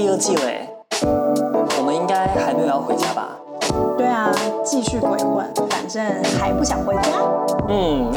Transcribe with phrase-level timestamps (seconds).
[0.00, 0.66] 第二季嘞，
[1.78, 3.36] 我们应该还没有要回家吧？
[3.98, 4.32] 对啊，
[4.64, 6.02] 继续鬼混，反正
[6.38, 7.02] 还不想回家。
[7.68, 8.10] 嗯。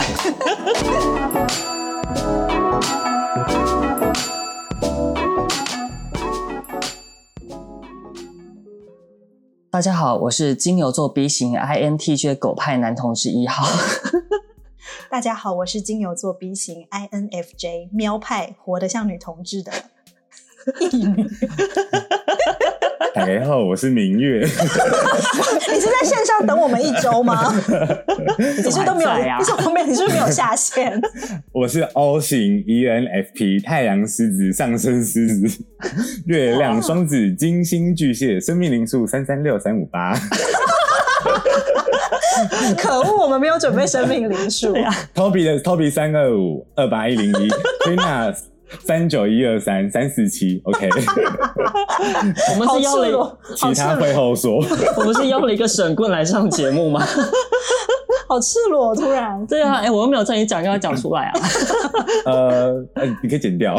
[9.70, 13.68] 大家好，我是金牛座 B 型 INTJ 狗派男同志一号。
[15.12, 19.74] 大家好，我是金牛座 B 型 INFJ 喵派，活得像女同志的。
[23.14, 24.40] 大家好，我是明月。
[24.42, 27.54] 你是在线上等我们一周吗？
[28.40, 29.10] 你是都没有？
[29.40, 29.88] 你是后面？
[29.90, 31.00] 你是不是没有下线？
[31.52, 35.64] 我是 O 型 ENFP，太阳狮子，上升狮子，
[36.26, 40.18] 月亮双子，金星巨蟹，生命灵数三三六三五八。
[42.78, 44.74] 可恶，我们没有准备生命灵数。
[45.14, 47.50] Toby 的 Toby 三二五二八一零一
[47.86, 48.34] ，Queena
[48.80, 50.90] 三九一二三三四七，OK。
[52.52, 54.64] 我们是邀了其他会后说。
[54.98, 57.06] 我们是邀了一个神棍来上节目吗？
[58.28, 59.46] 好赤裸，突然。
[59.46, 61.34] 对啊，哎、欸，我又没有在你讲，要讲出来啊。
[62.26, 62.74] 呃，
[63.22, 63.76] 你可以剪掉。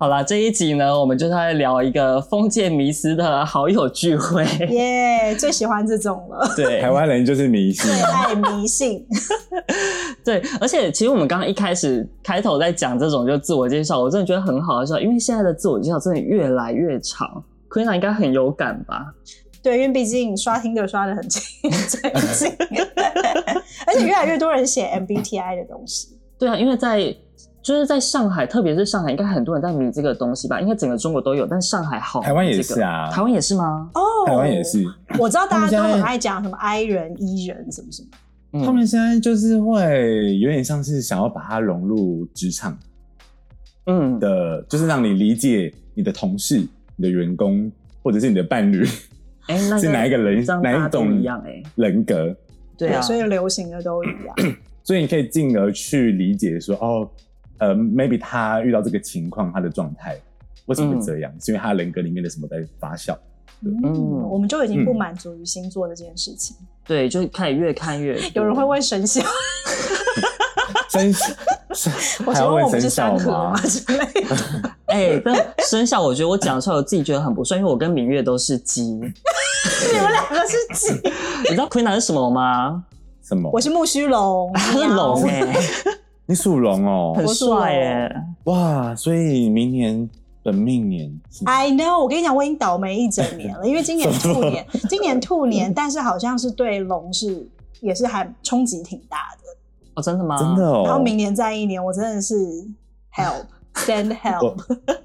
[0.00, 4.44] 好啦，这一集呢，我们就是在聊一个封建迷思的好友聚会。
[4.70, 6.48] 耶，最喜欢这种了。
[6.54, 9.04] 对， 台湾人就是迷信，最爱迷信。
[10.24, 17.42] 对，而且其实我们刚刚一开始开头在讲这种就自我介绍，我真的觉得很好笑，因为现在的自我介绍真的越来越长。
[17.68, 19.12] Queena 应该很有感吧？
[19.64, 22.52] 对，因为毕竟刷 Tinder 刷的很勤，最近，
[23.84, 26.16] 而且越来越多人写 MBTI 的东西。
[26.38, 27.16] 对啊，因为在。
[27.60, 30.60] 就是在上海，特别是上海，应该很多人在迷这个东西吧？
[30.60, 32.26] 应该整个中国都有，但上海好、这个。
[32.28, 33.90] 台湾也是啊，台湾也是吗？
[33.94, 34.84] 哦，台湾也是。
[35.18, 38.64] 我知道大家都很爱讲什么 I 人、E 人什么什么。
[38.64, 42.78] 他们现在就是会有点像是想要把它融入职场，
[43.86, 46.56] 嗯的，就是让你理解你的同事、
[46.96, 47.70] 你的员工
[48.02, 48.82] 或者是你的伴侣，
[49.48, 51.42] 哎、欸，那是哪一个人、哪一种一样？
[51.44, 52.34] 哎，人格。
[52.78, 54.56] 对啊，所以流行的都一样。
[54.82, 57.10] 所以你可以进而去理解说，哦。
[57.58, 60.16] 呃，maybe 他遇到这个情况，他的状态
[60.66, 61.32] 为什么会这样？
[61.34, 63.16] 嗯、是因为他人格里面的什么在发酵？
[63.60, 66.56] 嗯，我们就已经不满足于星座的这件事情。
[66.60, 68.16] 嗯、对，就开始越看越。
[68.34, 69.24] 有人会问生肖，
[70.88, 71.26] 生肖，
[72.24, 73.60] 我还要问生肖吗？
[73.62, 74.36] 之类的。
[74.86, 75.34] 哎、欸，但
[75.66, 78.82] 生肖，我觉得我讲出来，我自己觉得很不顺，因为我跟明月都是鸡。
[78.82, 79.12] 你们
[80.12, 80.92] 两个是鸡？
[81.42, 82.84] 你知道 Queena 是什么吗？
[83.22, 83.50] 什么？
[83.52, 84.52] 我是木须龙。
[84.54, 85.60] 他是龙哎、欸。
[86.28, 88.16] 你属龙哦，很帅耶！
[88.44, 90.06] 哇，所以明年
[90.42, 91.10] 本命年
[91.46, 97.48] ，I know，我跟你讲，我已经倒霉一整年了，因为今年兔年，今年兔年，但是好像是对龙是
[97.80, 99.48] 也是还冲击挺大的
[99.94, 100.36] 哦，真的吗？
[100.36, 100.82] 真的哦。
[100.84, 102.34] 然后明年再一年，我真的是
[103.14, 103.46] help
[103.86, 104.54] send help，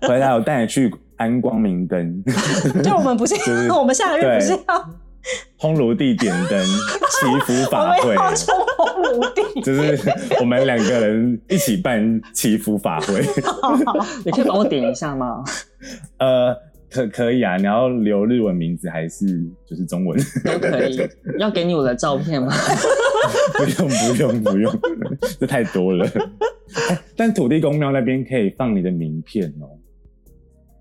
[0.05, 2.21] 回来我带你去安光明灯。
[2.83, 4.89] 就，我们不是，就是、 我们下个月不是要。
[5.59, 9.97] 烘炉地点灯 祈福法会，炉地，就是
[10.41, 13.21] 我们两个人一起办祈福法会。
[13.43, 15.43] 好好，你可以帮我点一下吗？
[16.17, 16.53] 呃，
[16.91, 19.25] 可可以啊，你要留日文名字还是
[19.65, 21.07] 就是中文都可以。
[21.39, 22.51] 要给你我的照片吗？
[23.53, 24.79] 不用不用不用，
[25.39, 26.05] 这太多了。
[27.15, 29.72] 但土地公庙那边可以放你的名片哦、喔。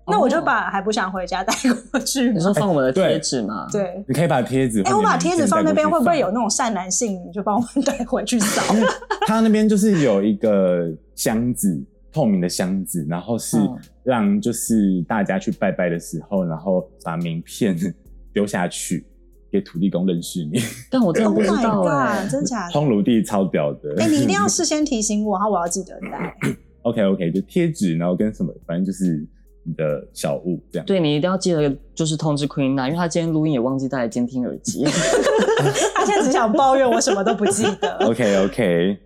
[0.05, 1.53] 那我就把还不想回家带
[1.91, 2.31] 过去。
[2.31, 3.67] 你说放我们的贴纸吗？
[3.71, 4.81] 对，你可以把贴纸。
[4.83, 8.61] 哎，我把贴纸放那边，会不会有那种善男信女就帮我们 带回去扫？
[9.27, 11.81] 他那边就是有一个箱子，
[12.11, 13.57] 透明的箱子，然后是
[14.03, 17.75] 让就是大家去拜拜的时候，然后把名片
[18.33, 19.05] 丢下去
[19.49, 20.59] 给土地公认识你。
[20.91, 22.73] 但我真的不知道啊，真假的？
[22.73, 23.95] 通炉地超屌的。
[23.99, 26.35] 哎，你一定要事先提醒我，然后我要记得带。
[26.81, 29.25] OK OK，就贴纸，然后跟什么，反正就是。
[29.65, 34.83] 你的小物这样，对，你一定要记得，就是通知 Queen 娜因为他今天录音也忘记带监听耳机，
[35.95, 37.95] 他现在只想抱怨我什么都不记得。
[38.05, 38.97] OK OK，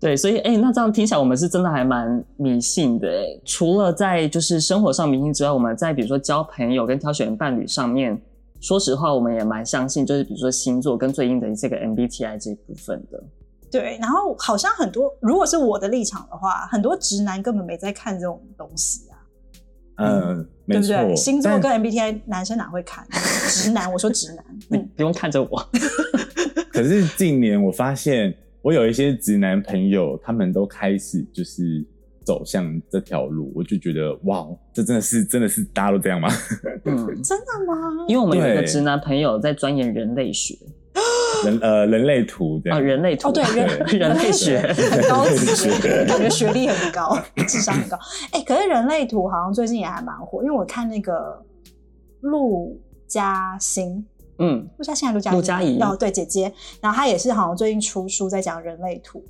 [0.00, 3.24] 对，所以哎、欸，那这样听起来我们是真的还蛮迷信的哎。
[3.44, 8.20] 除了在就是生活上迷信之外，我们在比如说交朋友跟挑选伴侣上面，
[8.60, 13.22] 说实话，我们也蛮相信，就是比如说星座跟最应的这个 MBTI 这一部分的。
[13.70, 19.02] 对，然后好像很多，如果是我的立场的话，很多直男根本没在看这种东西。
[20.00, 21.16] 嗯，没错，对不对？
[21.16, 23.06] 星座跟 MBTI 男生哪会看？
[23.48, 25.68] 直男，我说直男，你不用看着我。
[26.72, 31.84] 可是近年我发现，我有一些直男朋友，他们都开始就是
[32.24, 36.28] 走向这条路，我就觉得哇，这真的是真的是大家都这样吗？
[36.84, 38.06] 嗯， 真的吗？
[38.08, 40.56] 因为我们有一个直男朋友在钻研人类学，
[41.44, 42.78] 人呃人类图这样。
[42.78, 43.28] 啊，人类图。
[43.28, 44.60] 哦，对人 人类学。
[44.60, 45.46] 很高级，
[46.06, 47.16] 感觉学历很高，
[47.48, 47.98] 智商很高。
[48.32, 51.42] 哎，可是人类图好像最近也还蛮火，因为我看那个
[52.20, 54.04] 陆嘉欣，
[54.38, 55.80] 嗯，陆嘉欣还是陆嘉怡？
[55.80, 59.24] 哦，对，姐姐，然后她也是好像最近出书在讲人类图，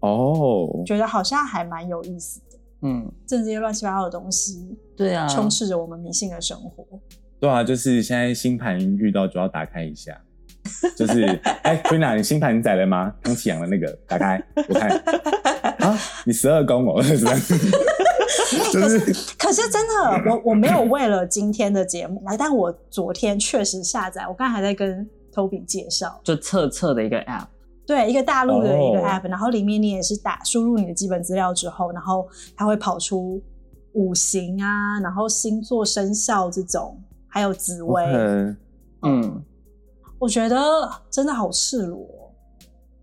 [0.00, 6.86] 哦，觉得好像还蛮有意思的，嗯，这些乱七八糟的东西，对啊，充斥着我们迷信的生活。
[7.40, 10.20] 对啊，就是现在星盘遇到就要打开一下。
[10.96, 11.24] 就是，
[11.62, 13.12] 哎、欸、，Queena，你星盘载了吗？
[13.22, 14.90] 刚起阳的那个，打开我看。
[15.78, 17.32] 啊，你十二宫哦，是吧？
[18.72, 18.98] 就 是，
[19.38, 27.46] 可是真的，我我没有为了今天的节目来，但我昨天确实下载，我刚才还在跟 Toby 介绍，就测测的一个 App，
[27.86, 29.30] 对，一个大陆的一个 App，、oh.
[29.30, 32.26] 然后里面你也是打输入你的基本资料之后，然后
[32.56, 33.42] 它会跑出
[33.92, 38.56] 五行啊，然后星座生肖这种，还有紫微，okay.
[39.02, 39.44] 嗯。
[40.18, 40.56] 我觉得
[41.10, 42.06] 真的好赤裸，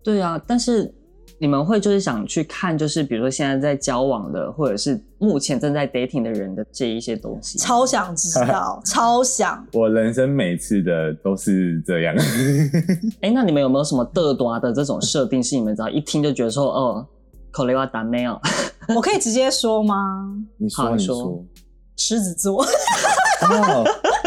[0.02, 0.92] 对啊，但是
[1.38, 9.64] 你们会就是想去看，就是比如说现在在交往的，或者是目前正在 dating 的人的这一些东西，超想知道， 超想。
[9.72, 12.14] 我人生每次的都是这样。
[13.20, 17.06] 哎、欸，那你们有没有什么嘚多的这种设定，是你们只要一听就觉得说，哦，
[17.50, 18.40] 口雷瓦达没有？
[18.94, 20.28] 我可以直接说吗？
[20.56, 21.44] 你说，你说，
[21.96, 22.64] 狮子座。
[23.42, 23.84] 哦，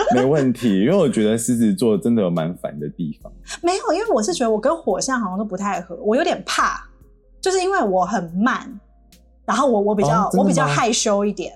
[0.13, 3.31] 没问题，因为我觉得狮子座真的有蛮烦的地方。
[3.61, 6.87] 没有，因为我是觉得我跟火象好像都不太合，我有点怕，
[7.41, 8.79] 就是因为我很慢，
[9.45, 11.53] 然后我我比较、哦、我比较害羞一点。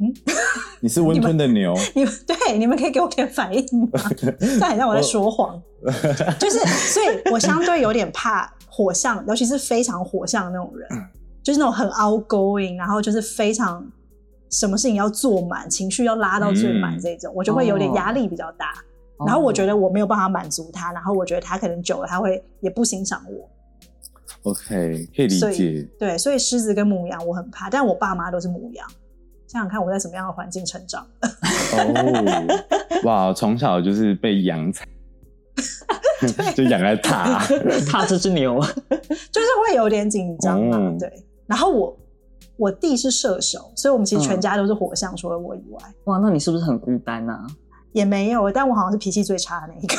[0.00, 0.12] 嗯，
[0.80, 3.88] 你是温吞的牛， 你们对，你们可以给我点反应吗？
[4.58, 5.60] 但好像我在说谎，
[6.38, 6.58] 就是，
[6.92, 10.88] 所以我相对有点怕火象，尤其是非常火象的那种人，
[11.42, 13.86] 就是那种很 outgoing，然后就是非常。
[14.50, 18.72] 什么事情要做满，情绪要拉到最满，这种、嗯、我就会有点压力比较大、
[19.16, 19.26] 哦。
[19.26, 23.48] 然后我觉得我没有办法满足他，然后我觉得他可能久了他会也不欣赏我。
[24.42, 25.88] OK，可以理解。
[25.98, 28.86] 对，所以狮子跟母羊我很怕，但我爸妈都是母羊。
[29.46, 31.06] 想想看我在什么样的环境成长。
[31.22, 32.60] 哦，
[33.04, 34.86] 哇， 从小就是被养惨，
[36.56, 37.40] 就养在他，
[37.88, 38.60] 他这只牛，
[39.30, 40.98] 就是会有点紧张嘛、嗯。
[40.98, 41.12] 对，
[41.46, 41.96] 然后我。
[42.60, 45.80] 我弟是射手，所以我们其实全家都是火象，嗯，除了我以外。
[46.04, 47.46] 哇，那你是不是很孤单啊？
[47.92, 49.96] 也没有，但我好像是脾气最差的那一个。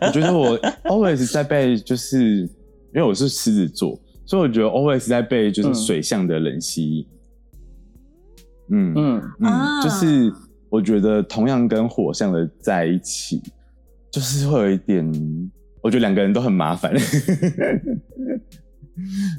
[0.06, 2.48] 我觉得我 always 在被，就是因
[2.94, 7.06] 为我是狮子座，所以我觉得 always 在被就是水象的人吸引。
[8.68, 10.32] 嗯嗯嗯，嗯，就是
[10.70, 13.42] 我觉得同样跟火象的在一起，
[14.08, 15.50] 就是会有一点，
[15.82, 16.94] 我觉得两个人都很麻烦。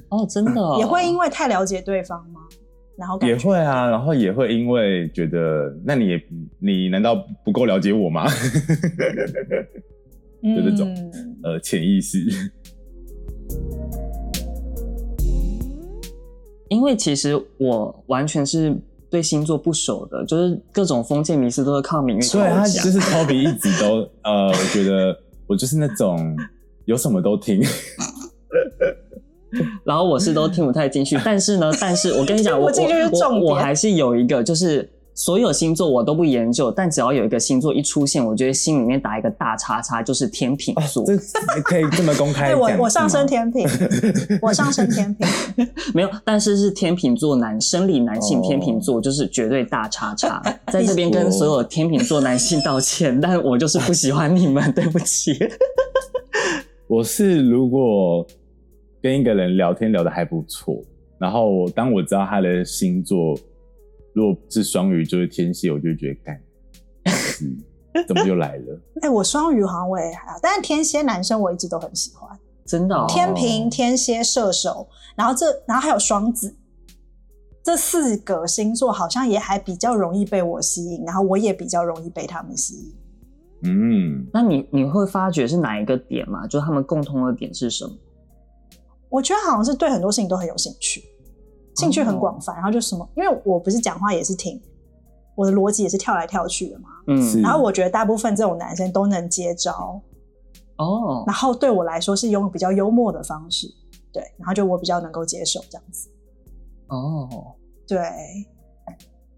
[0.09, 2.41] 哦，真的、哦、也会因为太了解对方吗？
[2.97, 6.21] 然后也会啊，然后也会因为觉得，那你也
[6.59, 7.15] 你难道
[7.45, 8.25] 不够了解我吗？
[10.41, 12.25] 就这种、嗯、呃潜意识。
[16.69, 18.75] 因为其实我完全是
[19.09, 22.27] 对星座不熟的，就是各种封建迷思都是靠名运。
[22.29, 26.35] 对啊，他就是 Toby 一直都呃我觉得我就是那种
[26.85, 27.61] 有什么都听。
[29.83, 41.01] 然后我是都听不太进去，但是呢， 但是我跟你讲，我我我，我还是有一个，就是所有星座我都不研究，但只要有一个星座一出现，我觉得心里面打一个大叉叉，就是天秤座。
[41.03, 42.49] 哦、这可以这么公开？
[42.53, 43.65] 对，我我上升天秤，
[44.41, 50.39] 我上升天秤，没有，但是是天秤座男生理男性天秤座，就是绝对大叉叉，
[50.71, 55.35] 在这边跟所有天秤座男性道歉，但我就是不喜欢你们，对不起。
[56.87, 58.27] 我是如果。
[59.01, 60.81] 跟一个人聊天聊得还不错，
[61.17, 63.37] 然后当我知道他的星座
[64.13, 66.41] 如果是双鱼就是天蝎，我就觉得干，
[68.07, 68.81] 怎么又来了？
[69.01, 73.05] 哎、欸，我双鱼好像我也还好，但是天蝎男生我一直都很喜欢，真的、哦。
[73.07, 76.55] 天平、天蝎、射手，然后这然后还有双子，
[77.63, 82.95] 这四个星座好像也还比较容易被我吸引，然后我也比较容易被他们吸引。
[83.63, 86.45] 嗯，那你你会发觉是哪一个点吗？
[86.47, 87.91] 就他们共同的点是什么？
[89.09, 91.03] 我觉得好像是对很多事情都很有兴趣，
[91.75, 94.61] 兴趣很广泛，然后就什么，因为我不是讲话也是挺，
[95.35, 100.01] 我的逻辑也是跳来跳去的嘛，嗯，然后我觉得大部分这种男生都能接招，
[100.77, 103.67] 哦，然后对我来说是用比较幽默的方式，
[104.11, 106.09] 对，然后就我比较能够接受这样子，
[106.87, 107.29] 哦，
[107.87, 107.99] 对，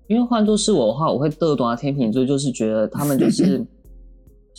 [0.07, 3.65] 因为换作是我的话，我会嘚啊天秤座，就是觉得他们就是。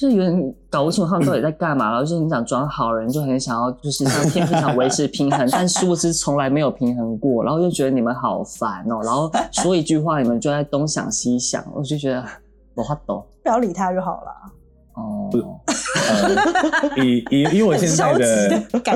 [0.01, 12.25] 就是有点搞不清楚他们到底在干嘛， 然后就是你想装好人，就很想要就是像天秤想维持平衡，但殊不知从来没有平衡过，然后就觉得你们好烦哦、喔，然后说一句话你们就在东想西想，我就觉得
[12.75, 14.31] 我发抖，不要理他就好了。
[14.95, 15.31] 哦，
[16.09, 18.49] 呃、以以以我现在的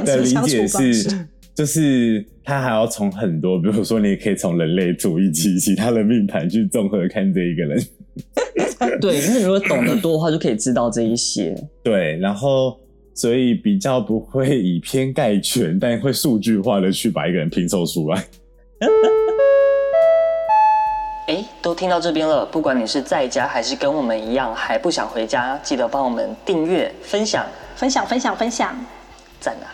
[0.06, 7.78] 的理解是，就是他还要从很多，比如说你也可以从人类图以及其他的命盘去综合看这一个人。
[9.00, 11.54] 对，因为如果懂得多的话，就可以知道这一些。
[11.82, 12.78] 对，然后
[13.14, 18.24] 所以比较不会以偏概全，但会数据化的去把一个人拼凑出来。
[21.26, 28.76] 哎，都听到这边了，不管你是在家还是跟我们一样还不想回家，记得帮我们订阅、分享、分享、分享、分享，
[29.40, 29.72] 赞啊！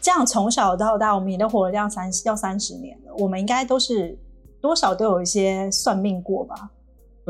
[0.00, 4.16] 这样从小到大，我们也都活了这样三十要三十年了，我们应该都是
[4.62, 6.70] 多少都有一些算命过吧？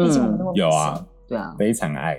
[0.05, 2.19] 毕竟我们那么、嗯、有啊，对啊，非常爱。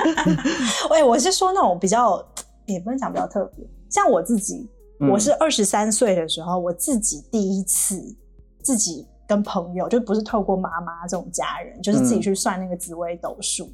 [0.90, 2.24] 喂，我是说那种比较，
[2.66, 4.68] 也不能讲比较特别，像我自己，
[5.00, 8.16] 嗯、我是二十三岁的时候，我自己第一次
[8.62, 9.06] 自己。
[9.26, 13.72] 跟朋友就不是透过妈妈这种家人，就是自己去算那个紫微斗数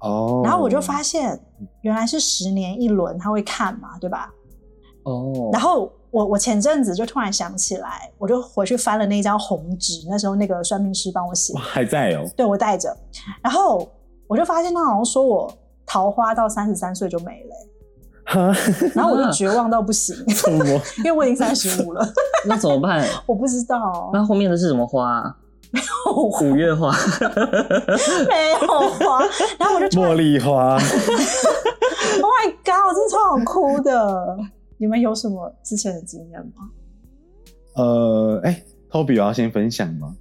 [0.00, 0.42] 哦。
[0.44, 1.40] 然后我就发现
[1.80, 4.30] 原来是十年一轮，他会看嘛，对吧？
[5.04, 5.48] 哦。
[5.54, 12.24] 然后我我前阵子就突然想起来，我就回去翻了那张红纸，那时候那个算命师帮我写，还在哦。
[12.36, 12.96] 对，我带着。
[13.42, 13.88] 然后
[14.26, 15.52] 我就发现他好像说我
[15.86, 17.56] 桃花到三十三岁就没了。
[18.94, 20.14] 然后我就绝望到不行，
[20.98, 22.08] 因为我已经三十五了。
[22.46, 23.04] 那怎么办？
[23.26, 24.10] 我不知道。
[24.12, 25.36] 那后面的是什么花啊？
[25.72, 26.92] 没有五月花，
[28.28, 29.20] 没有花。
[29.58, 30.74] 然后我就茉莉花。
[30.74, 30.80] Oh
[32.24, 32.86] my god！
[32.88, 34.36] 我真的超好哭的。
[34.80, 36.70] 你们有什么之前的经验吗？
[37.74, 40.16] 呃，哎，Toby 我要先分享吗？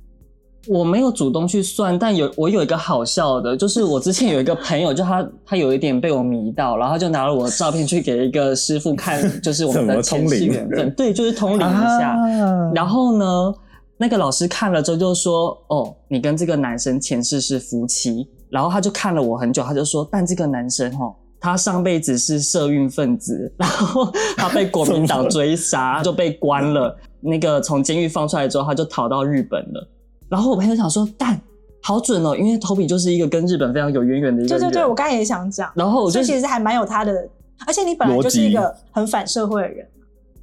[0.67, 12.09] 我没有主动去算，但有我有一个好笑的，就是我之前有一个朋友，就他他有一点被我迷到，然后他就拿了我的照片去给一个师傅看，就是我们的前世缘分，对，就是通灵一下。
[12.09, 13.53] 啊、然后呢，
[13.95, 26.97] 那个老师看了之后就说：“哦，你跟这个男生前世是夫妻。”然后他就看了我很久，他就说：“但这个男生哦，他上辈子是社运分子，然后他被国民党 追杀，就被关了。
[27.21, 29.87] 那个从监狱放出来之后，他就逃到日本了。”
[30.29, 31.39] 然后我朋友想说，但
[31.81, 34.61] 好准哦，因为 Toby 就是一个跟日本非常有渊源的一个人。
[34.61, 35.71] 对对对，我刚才也想讲。
[35.75, 37.27] 然后我就其实还蛮有他的，
[37.65, 39.87] 而且你本来就是一个很反社会的人。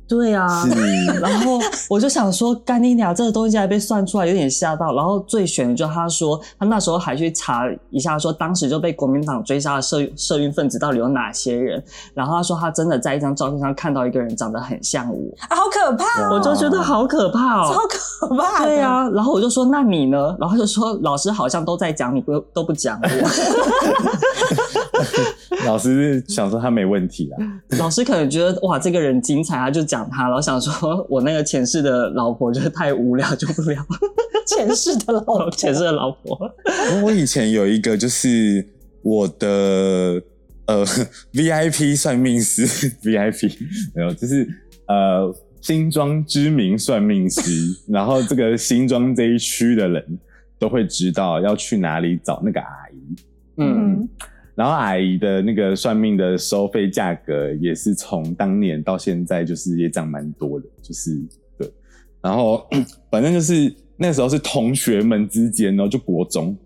[0.09, 0.65] 对啊，
[1.21, 1.59] 然后
[1.91, 4.95] 我就想说，干你俩这个东西还被算出来，有点吓到。
[4.95, 11.83] 然后最悬的就是他说，他那时候还去查一下，说当时就被国民党追杀的社社运分子到底有哪些人。
[12.15, 16.35] 然后他说，他真的在一张照片上看到一个人长得很像我，啊，好可怕哦！
[16.35, 18.65] 我就觉得好可怕哦，超可怕。
[18.65, 20.37] 对啊，然后我就说，那你呢？
[20.39, 23.09] 然后就说，老师好像都在讲你，不都不讲我。
[25.67, 27.39] 老师想说他没问题啦，
[27.79, 33.85] 老师可能觉得哇，这个人精彩，他就讲他，然后想说我那个前世的老婆就是太无聊，就不聊
[34.47, 36.39] 前世的老婆， 前世的老婆。
[37.03, 38.65] 我以前有一个就是
[39.03, 40.23] 我的
[40.67, 40.87] 呃
[41.33, 42.67] VIP 算命师
[43.03, 43.53] ，VIP
[43.95, 44.49] 没有，就是
[44.87, 47.41] 呃新庄知名算命师，
[47.89, 50.19] 然后这个新庄这一区的人
[50.59, 53.17] 都会知道要去哪里找那个阿姨，
[53.59, 54.09] 嗯。
[54.57, 61.23] 然后阿姨的那个算命的收费价格也是从当年到现在就是也涨蛮多的，就是
[61.59, 61.71] 对。
[62.23, 62.67] 然后
[63.13, 66.57] 反正就是那时候是同学们之间呢，就国中，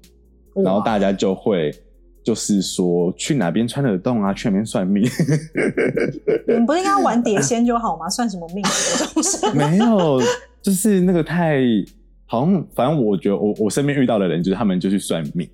[0.55, 1.75] 然后大家就会
[2.23, 5.03] 就是说去哪边穿得动啊，去哪边算命。
[6.47, 8.09] 你们不是应该玩碟仙就好吗？
[8.09, 8.65] 算什么命？
[9.53, 10.23] 没有，
[10.63, 11.61] 就是那个太
[12.25, 15.51] 好像，反正我觉得我我身边遇到的人，就是他们就去算命。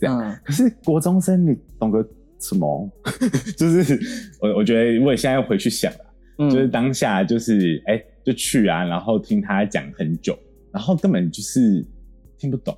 [0.00, 2.02] 这样，嗯、可是国中生你懂个
[2.40, 2.90] 什么？
[3.56, 3.98] 就是
[4.40, 5.98] 我我觉得我也现在要回去想了，
[6.38, 10.36] 嗯、就是当下就是哎、欸、就去啊，然后听他讲很久，
[10.72, 11.84] 然后根本就是
[12.38, 12.76] 听不懂，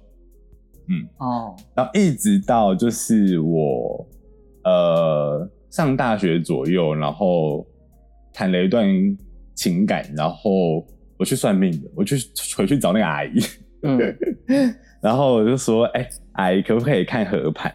[0.89, 1.09] 嗯。
[1.19, 4.07] 哦，然后一直到就是我
[4.65, 7.65] 呃上大学左右，然后
[8.33, 8.85] 谈了一段
[9.55, 10.85] 情感，然后
[11.17, 12.17] 我去算命的，我去
[12.57, 13.41] 回去找那个阿姨，
[13.83, 14.17] 嗯。
[15.03, 17.75] 然后我就说：“哎、欸，阿姨，可不可以看合盘？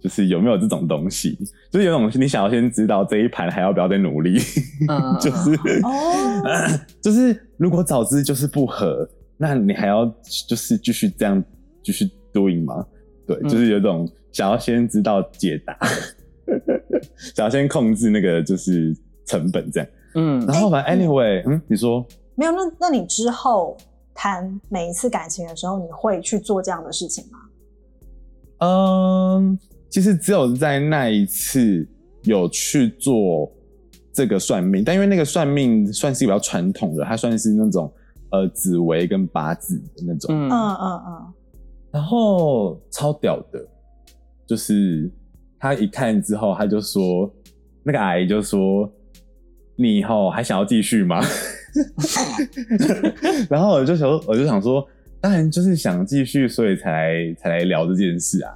[0.00, 1.38] 就是有没有这种东西？
[1.70, 4.38] 就是有种你想要先知道这一盘还要不要再努力？
[4.88, 5.52] 嗯、 就是
[5.84, 10.04] 哦、呃， 就是如果早知就是不合，那你还要
[10.48, 11.42] 就是继续这样
[11.84, 12.84] 继续 doing 吗？
[13.28, 15.78] 对，嗯、就是有种想要先知道解答，
[17.34, 18.92] 想要先控制那个就是
[19.24, 19.88] 成本这样。
[20.16, 22.50] 嗯，然后反正 anyway，嗯，你说没有？
[22.50, 23.76] 那那你之后？”
[24.16, 27.38] 谈每一次感情的时候，你会去做这样的事情吗？
[28.60, 29.58] 嗯，
[29.90, 31.86] 其实只有在那一次
[32.22, 33.52] 有去做
[34.12, 37.92] 这个算命，但因为那个算命算是比较传统的，它算是那种
[38.30, 41.32] 呃紫微跟八字的那种，嗯嗯嗯，
[41.90, 43.62] 然后超屌的，
[44.46, 45.10] 就是
[45.58, 47.30] 他一看之后，他就说，
[47.82, 48.90] 那个阿姨就说，
[49.76, 51.20] 你以后还想要继续吗？
[53.50, 54.86] 然后我就想，我就想说，
[55.20, 58.52] 当然就是想继续，所以才来才来聊这件事啊。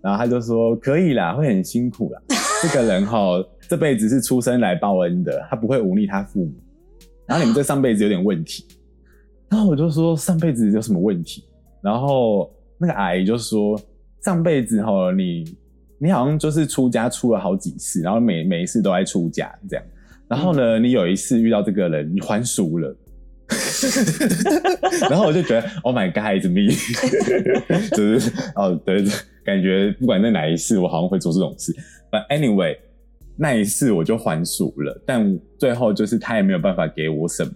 [0.00, 2.20] 然后他就说，可以啦，会很辛苦啦。
[2.62, 6.52] 这个人哈，这辈子是出生来报恩的，他不会忤逆他父母。
[7.26, 8.66] 然后你们这上辈子有点问题。
[9.48, 11.44] 然后我就说，上辈子有什么问题？
[11.82, 13.80] 然后那个阿姨就说，
[14.22, 15.44] 上辈子哈，你
[15.98, 19.84] 你好像就是出家出了好几次，然后每每一次都爱出家这样。
[20.28, 22.96] 然后呢，你有一次遇到这个人，你还俗了。
[25.10, 26.72] 然后我就觉得，Oh my God，it's me，
[27.94, 29.04] 就是哦，对，
[29.44, 31.74] 感觉不管在哪一世，我好像会做这种事。
[32.10, 32.78] But anyway，
[33.36, 37.52] 那一次我就还俗了，但最后就是他也没有办法给我什么，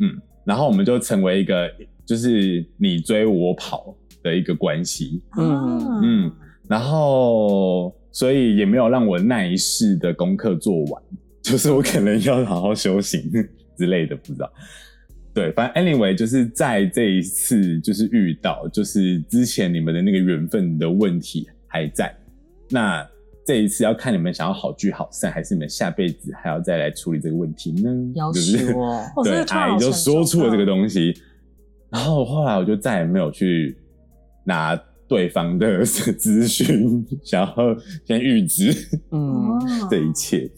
[0.00, 1.70] 嗯，然后我们就成为一个
[2.06, 6.32] 就是你追我跑的一个关系，嗯嗯，
[6.68, 11.02] 然后所以也没有让我那一世的功课做完，
[11.42, 13.20] 就是我可能要好好修行
[13.76, 14.50] 之类的，不知道。
[15.34, 22.14] 对，反正 anyway 就是在这一次就是遇到，就是之前你们的那个缘分的问题还在，
[22.68, 23.06] 那
[23.46, 27.90] 这一次要看你们想要好聚好散，还是你们下辈子还要再来处理这个问题呢？
[28.14, 31.14] 就是，哦、对，阿姨就说出了这个东西，
[31.90, 33.74] 然后后来我就再也没有去
[34.44, 34.76] 拿
[35.08, 38.70] 对方的 咨询，想要先预知，
[39.10, 39.58] 嗯，
[39.90, 40.48] 这一切。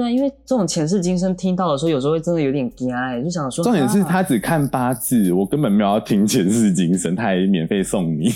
[0.00, 3.62] 对啊，因为这种前世今生听到的时候，有时候会真的有点惊哎，就想说。
[3.62, 8.30] 重点是他只看八字，我根本没有要听前世今生，他还免费送你。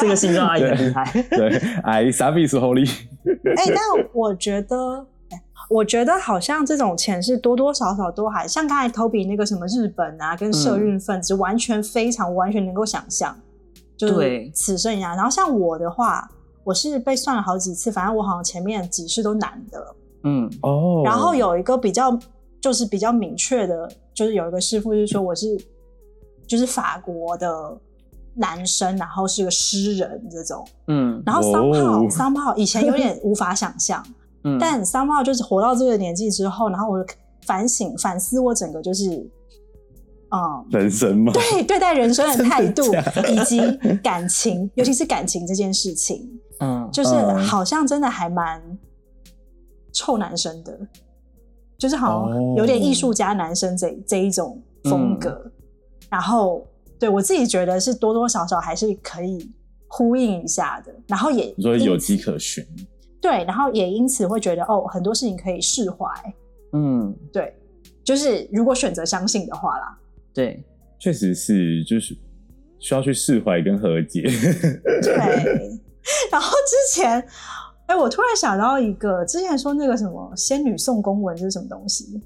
[0.00, 1.04] 这个心中阿姨很厉害。
[1.30, 2.90] 对，阿姨傻逼是 Holy。
[3.54, 3.76] 哎，但
[4.14, 5.06] 我觉得，
[5.68, 13.36] 我觉得好像这种前世多多少少都还像刚才 Toby 那个什么日本啊，跟社运分子，完全非常完全能够想象，
[13.94, 15.14] 就是此生一样。
[15.14, 16.26] 然后像我的话。
[16.64, 20.50] 我是被算了好几次，反正我好像前面几次都男的，嗯。
[20.62, 22.18] 哦，然后有一个比较
[22.60, 25.58] 就是比较明确的，就是有一个师傅就是说我是
[26.46, 27.76] 就是法国的
[28.34, 34.04] 男生，然后是个诗人这种，嗯，然后三炮三炮以前有点无法想象，
[34.44, 37.14] 嗯，但三炮就是活到这个年纪之后，然后我就
[37.46, 39.28] 反省反思我整个就是。
[40.34, 41.30] 嗯，人生吗？
[41.30, 42.82] 对，对待人生的态度
[43.28, 43.60] 以及
[44.02, 46.26] 感情，尤其是感情这件事情，
[46.62, 47.10] 嗯，就是
[47.44, 48.62] 好像真的还蛮
[49.92, 50.78] 臭男生的，
[51.76, 55.30] 就是好像有点艺术家男生这这一种风格。
[55.30, 55.52] 嗯、
[56.08, 56.64] 然后，
[56.98, 59.50] 对我自己觉得是多多少少还是可以
[59.88, 60.94] 呼应一下的。
[61.08, 62.64] 然后也所以有迹可循。
[63.20, 66.06] 对，然后也因此会觉得哦，很多事情可以释怀。
[66.72, 67.54] 嗯，对，
[68.02, 69.98] 就是如果选择相信的话啦。
[70.32, 70.64] 对，
[70.98, 72.16] 确实是，就是
[72.78, 74.22] 需要去释怀跟和解。
[74.22, 75.80] 对，
[76.30, 77.20] 然后之前，
[77.86, 82.20] 哎、欸，我突然想到一个，之前说那个什么仙女送公文，这是什么东西？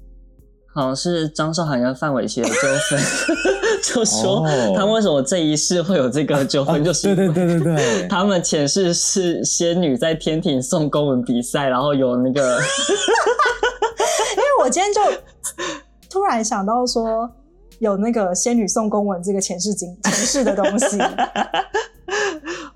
[0.73, 2.55] 好像是张韶涵跟范玮琪的纠
[2.89, 2.99] 纷，
[3.81, 15.01] 就说他们为什么这一世会有这个纠纷，就是对对对对对， 他们前世是仙女在天庭送公文比赛，然后有那个，因为我今天就
[16.09, 17.29] 突然想到说。
[17.79, 20.97] 有那个仙女送公文这个前世经前世的东西，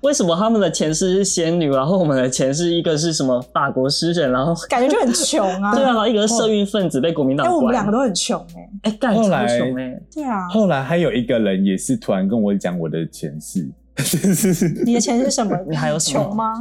[0.02, 5.72] 为什么他们的前世是仙女，然后我们的前世一个是什么法国诗人，然后感觉就很穷啊？
[5.76, 10.48] 对啊，一个是社运分子被国民党，因为我们两个都很穷哎、欸，哎、欸，干超穷哎、欸，对啊。
[10.48, 13.68] 后来还有一个人也是突然跟我讲我的前世，
[14.84, 15.56] 你的前世是什么？
[15.68, 16.52] 你还有穷吗？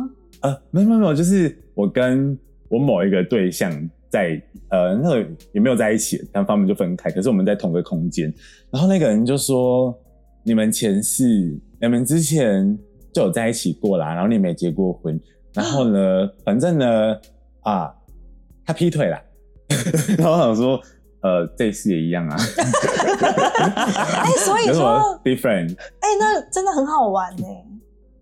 [0.41, 2.37] 呃，没有没有没有，就是我跟
[2.69, 3.71] 我某一个对象。
[4.11, 7.09] 在呃，那个也没有在一起，但他们就分开。
[7.09, 8.25] 可是我们在同个空间，
[8.69, 9.97] 然后那个人就说
[10.43, 12.77] ：“你们前世，你们之前
[13.13, 15.19] 就有在一起过啦，然后你没结过婚，
[15.53, 17.17] 然后呢，反正呢，
[17.61, 17.93] 啊，
[18.65, 19.21] 他劈腿了。
[20.17, 20.81] ”然后我想说
[21.21, 22.35] ：“呃，这次也一样啊。
[22.59, 27.43] ”哎、欸，所以说 different，哎、欸，那真的很好玩呢。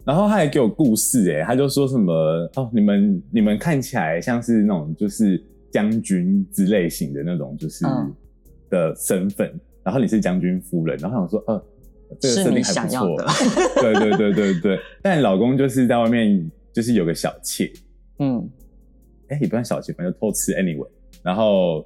[0.06, 2.14] 然后他还给我故事，哎，他就说什么
[2.56, 7.86] ：“哦，你们你们看起来像是那种就是。”将军之类型的那种，就是
[8.72, 11.64] 的身份，嗯、然后你是将军夫人，然后想说，呃，
[12.20, 13.18] 这个设定还不错，
[13.82, 14.80] 对对对对对。
[15.04, 17.72] 但老公就是在外面，就是有个小妾，
[18.20, 18.50] 嗯，
[19.28, 20.88] 哎，也不算小妾，反正偷吃，anyway。
[21.22, 21.86] 然后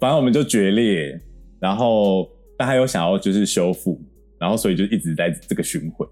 [0.00, 1.20] 反正我们就决裂，
[1.60, 4.00] 然后但他又想要就是修复，
[4.38, 6.06] 然后所以就一直在这个巡回。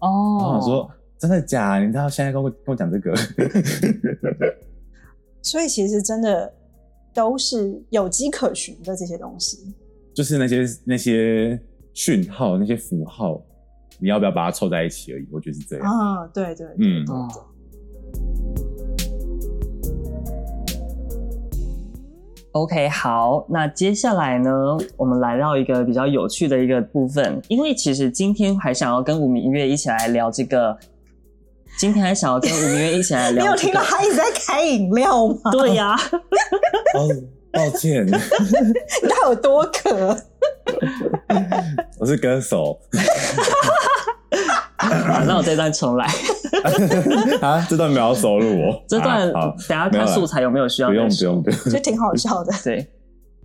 [0.00, 1.84] 哦，然后我说真的假的？
[1.84, 3.14] 你知道现在跟我跟我讲这个？
[5.42, 6.52] 所以其实真的
[7.14, 9.74] 都是有迹可循的这些东西，
[10.14, 11.58] 就是那些那些
[11.92, 13.40] 讯号那些符号，
[13.98, 15.26] 你要不要把它凑在一起而已？
[15.30, 15.86] 我觉得是这样。
[15.86, 17.04] 啊，对对，嗯。
[22.52, 24.50] OK，好，那接下来呢，
[24.96, 30.76] 我们来到一个比较有趣的一个部分，因为其实今天还想要跟吴明月一起来聊这个。
[31.78, 33.44] 今天还想要跟吴明月一起来聊？
[33.46, 35.52] 你有听到他一直在开饮料吗？
[35.52, 35.94] 对呀。
[35.94, 37.08] 哦，
[37.52, 38.04] 抱歉。
[38.10, 40.16] 你他有多渴？
[41.98, 42.78] 我是歌手。
[44.78, 46.06] 好，那我这段重来。
[47.40, 48.82] 啊，这段没有收录我。
[48.88, 50.88] 这段等下看素材有没有需要？
[50.88, 52.52] 不用不用不用，就挺好笑的。
[52.64, 52.86] 对，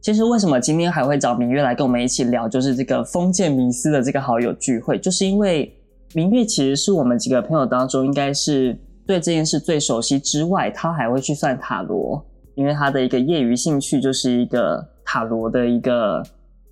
[0.01, 5.73] 其实为什么今天还会找明月来跟我们一起聊，就是这个封建迷思的这个好友聚会，就是因为
[6.13, 16.23] 明月其实是我们几个朋友当中应该是对这件事最熟悉之外，他还会去算塔罗，因为他的一个业余兴趣就是一个塔罗的一个。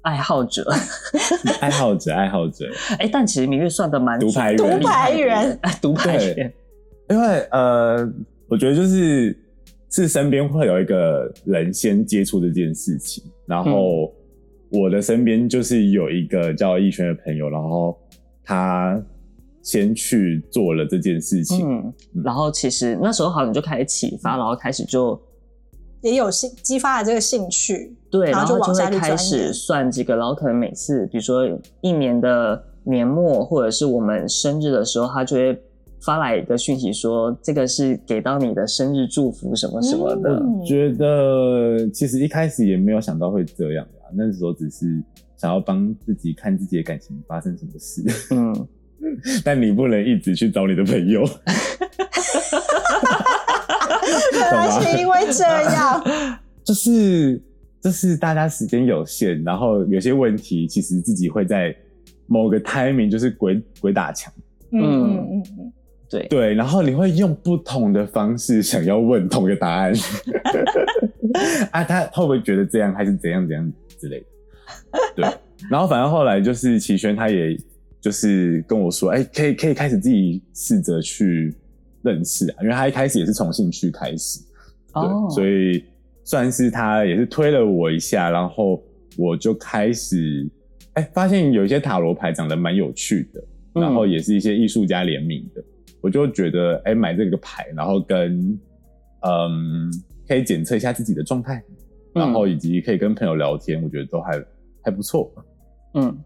[0.04, 0.64] 爱好者，
[1.60, 2.70] 爱好者，爱好者。
[2.92, 6.54] 哎、欸，但其实明月算的蛮独排独排人，独排员。
[7.10, 8.10] 因为呃，
[8.48, 9.38] 我觉得就是
[9.90, 14.14] 是身边会有一个人先接触这件事情，然后
[14.70, 17.98] 我的身边就是有一个叫逸轩的朋友，然后
[18.44, 19.02] 他
[19.62, 25.20] 先去做了这件事情，嗯，然后其实那时候好像就开始启发，然后开始就。
[26.04, 31.48] 也有兴激发了这个兴趣，对，然后就往下就会开始算这个，然后可能每次，比如说
[31.80, 35.58] 一年的年末或者是我们生日的时候，他就会
[36.02, 40.32] 发来一个讯息说，这个是给到你的生日祝福什么什么的。
[40.32, 45.02] 嗯、觉得其实一开始也没有想到会这样啊，那时候只是
[45.38, 48.04] 想要帮自己看自己的感情发生什么事。
[48.32, 48.68] 嗯，
[49.46, 51.24] 但你不能一直去找你的朋友。
[54.34, 56.04] 原 来是因为这样，
[56.64, 57.42] 就是
[57.82, 61.76] 就是大家时间有限，然后有些问题其实自己会在
[62.28, 64.32] 某个 timing 就是鬼鬼打墙，
[64.72, 65.18] 嗯嗯。
[65.18, 65.74] 嗯嗯，
[66.10, 66.28] 对。
[66.28, 69.94] 对，然后你会用不同的方式想要问同一个答案，
[71.72, 74.26] 啊，他会不会觉得这样还是怎样怎样之类的？
[75.16, 75.26] 对，
[75.70, 77.58] 然后反正后来就是齐轩他也
[78.00, 81.54] 就是跟我说，哎、欸，可以可以开始自己试着去。
[82.04, 84.40] 认识啊，因为他一开始也是从兴趣开始，
[84.94, 85.32] 对，oh.
[85.32, 85.84] 所以
[86.24, 88.84] 算是他也是推了我一下，然后
[89.18, 90.48] 我就开始
[90.94, 95.66] 哎、欸，发现有一些塔罗牌长得蛮有趣的，然后也是一些艺术家联名的，嗯、
[96.02, 98.60] 我就觉得哎、欸，买这个牌，然后跟
[99.22, 99.92] 嗯，
[100.28, 101.64] 可以检测一下自己的状态，
[102.14, 104.44] 然后以及可以跟朋友聊天，我觉得都还
[104.84, 105.32] 还不错，
[105.96, 106.18] 嗯。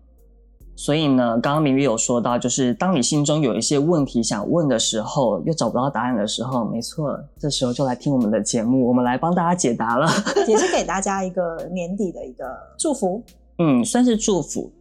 [0.78, 10.08] 所以呢，刚刚明玉有说到，就是当你心中有一些问题想问的时候，又找不到答案的时候，没错，这时候就来听我们的节目，我们来帮大家解答了，
[10.48, 12.46] 也是给大家一个年底的一个
[12.78, 13.24] 祝福，
[13.58, 14.72] 嗯，算是祝福。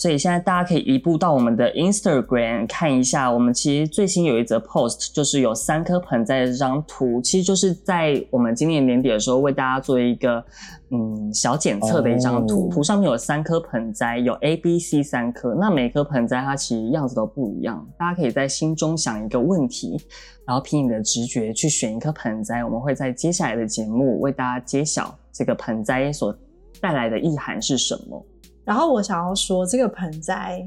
[0.00, 10.42] 所以现在大家可以移步到我们的 Instagram 看一下，我们其实最新有一则 post，就是有三颗盆栽的这张图，其实就是在我们今年年底的时候为大家做一个
[10.88, 12.62] 嗯小检测的一张图。
[12.62, 12.72] Oh.
[12.72, 17.86] 图上面有三颗盆栽，有 A、B、C 三颗，那每颗盆栽它其实样子都不一样。
[17.98, 20.00] 大家可以在心中想一个问题，
[20.46, 22.64] 然后凭你的直觉去选一颗盆栽。
[22.64, 26.34] 我们会在接下来的节目为大家揭晓这个盆栽所
[26.80, 28.24] 带来的意涵是什么。
[28.70, 30.64] 然后我想要说，这个盆栽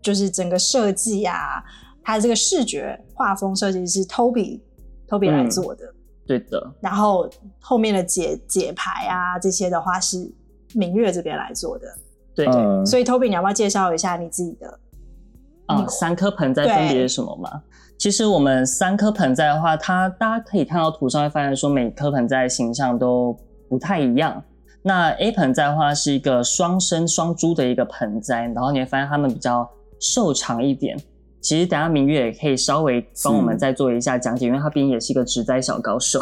[0.00, 1.62] 就是整个设计啊，
[2.02, 4.62] 它的这个视觉画风设计是 Toby
[5.06, 5.94] Toby 来做的，嗯，
[6.26, 6.74] 对的。
[6.80, 7.28] 然后
[7.60, 10.32] 后面的解解牌啊这些的话是
[10.72, 11.86] 明月这边来做的，
[12.34, 12.46] 对
[12.86, 14.80] 所以 Toby 你要不要介绍一下你自己的？
[15.66, 17.62] 啊、嗯，三颗盆栽分别是什么吗？
[17.98, 23.36] 其实我们三颗盆栽的话，它大家可以看到图上会发现说，每颗盆栽的形象都
[23.68, 24.42] 不太一样。
[24.86, 29.66] 那 A 盆栽的话是一个双生双株的一个盆栽，然后你会发现它们比较
[29.98, 30.94] 瘦长一点。
[31.40, 36.20] 其实等下明月也可以稍微帮我们再做一下讲解，因为他毕竟也是一个植栽小高手。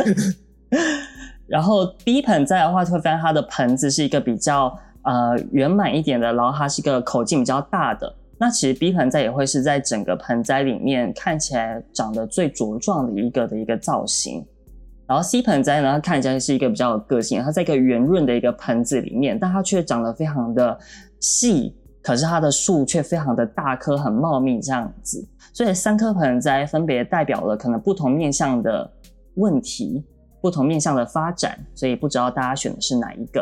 [1.48, 8.14] 然后 B 盆栽的话，就会发现它的盆子是一个比较呃圆满一点的，然后它是一个口径比较大的。
[8.38, 14.46] 那其实 B 盆栽也会是在整个盆栽里面看起来长得最茁壮的一个的一个造型。
[15.10, 20.78] 然后 C 盆栽呢，它看起来是一个比较有个性，它在一个圆润的一个盆子里面，但它却长得非常的
[21.18, 25.28] 细，可是它的树却非常的大棵，很茂密这样子。
[25.52, 28.88] 所以三颗盆栽分别代表了可能不同面向的
[29.34, 30.04] 问题，
[30.40, 33.40] 不同面向的发展，所以不知道大家选的是哪一个？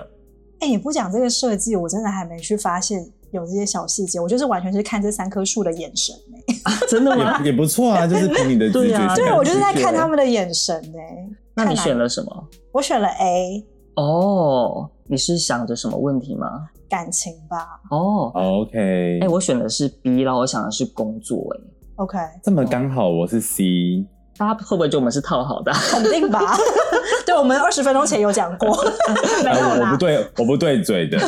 [0.60, 3.06] 哎，你不讲这个设计，我真的还没去发现。
[3.30, 7.38] 有这些小细节，我就是完全是看这三棵树的眼神哎、啊，真的吗？
[7.40, 8.80] 也，也不错啊，就是凭你的直觉。
[8.88, 11.28] 对啊，对，我就是在看他们的眼神哎。
[11.64, 12.48] 那你选了什么？
[12.72, 13.66] 我选了 A。
[13.96, 16.68] 哦，你是想着什么问题吗？
[16.88, 17.80] 感情吧。
[17.90, 19.18] 哦，OK。
[19.20, 21.60] 哎，我选的是 B，然后我想的是工作哎。
[21.96, 25.72] OK，这么刚好我是 C，大家会不会觉得我们是套好的？
[25.72, 26.40] 肯定吧。
[27.26, 28.68] 对，我们二十分钟前有讲过，
[29.44, 29.90] 没有啦。
[29.90, 31.18] 我不对，我不对嘴的。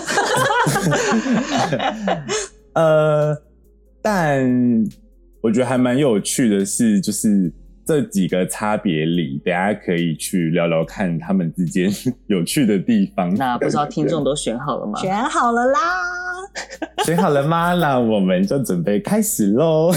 [2.74, 3.36] 呃，
[4.00, 4.48] 但
[5.42, 7.52] 我觉得还蛮有趣的是，就是。
[7.90, 11.90] 这几个差别里，大家可以去聊聊看他们之间
[12.28, 13.34] 有趣的地方。
[13.34, 14.96] 那不知道听众都选好了吗？
[15.02, 15.80] 选好了啦！
[17.04, 17.74] 选好了吗？
[17.82, 19.92] 那我们就准备开始喽。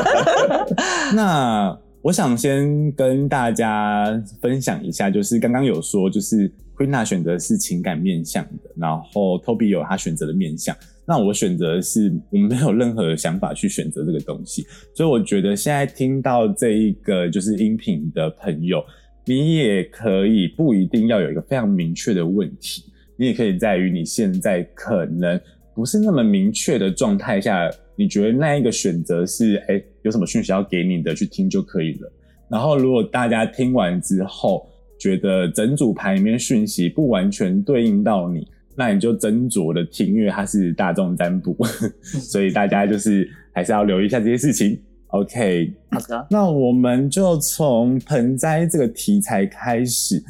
[1.16, 4.04] 那我想先跟大家
[4.42, 10.76] 分享一下，就是刚刚有说，就是 Queena 选择是情感面向的，然后 Toby 有他选择的面向。
[11.08, 18.82] 那我选择是，我没有任何想法去选择这个东西，所以我觉得现在听到这一个就是音频的朋友，
[19.24, 22.82] 你也可以不一定要有一个非常明确的问题，
[23.16, 25.40] 你也可以在于你现在可能
[25.76, 32.12] 不是那么明确的状态下，你觉得那一个选择是哎、有什么讯息要给你的去听就可以了。
[32.50, 38.44] 然后如果大家听完之后觉得整组牌里面讯息不完全对应到你。
[38.76, 41.56] 那你就斟酌的听，因为它是大众占卜，
[42.02, 44.78] 所以大家就是还是要留意一下这些事情。
[45.08, 46.26] OK，好的。
[46.30, 50.22] 那我们就从盆栽这个题材开始。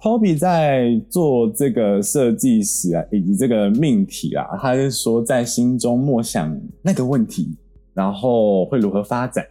[0.00, 7.56] Toby 在做这个设计时啊，以及这个命题啊，他是说在心中默想那个问题，
[7.94, 9.42] 然后会如何发展。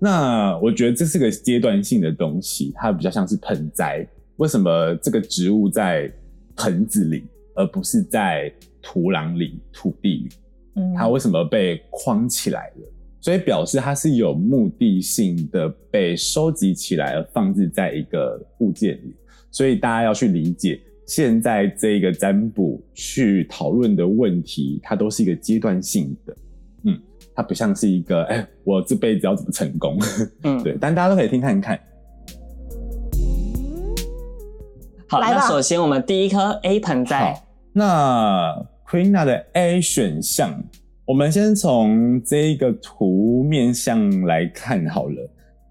[0.00, 4.04] 那我觉得这是个阶段性的东西，它比较像是盆栽。
[4.38, 6.10] 为什么这个植物在
[6.56, 10.28] 盆子里，而不是在土壤里、土地里。
[10.76, 12.92] 嗯，它为什么被框起来了？
[13.20, 19.14] 所以表示它是有目的性的被收集起来，而放置在一个物件里。
[19.50, 26.36] 所以大家要去理解，现在这个占卜去讨论的问题，它都是一个阶段性的。
[26.84, 26.98] 嗯，
[27.34, 29.98] 它不像是一个，哎、欸，我这辈子要怎么成功？
[30.44, 30.78] 嗯， 对。
[30.80, 31.78] 但大家都可以听看看。
[35.10, 37.32] 好，那首先我们第一颗 A 盆栽。
[37.34, 37.42] 好，
[37.72, 40.62] 那 Queena 的 A 选项，
[41.04, 45.30] 我们先从这个图面上来看好了。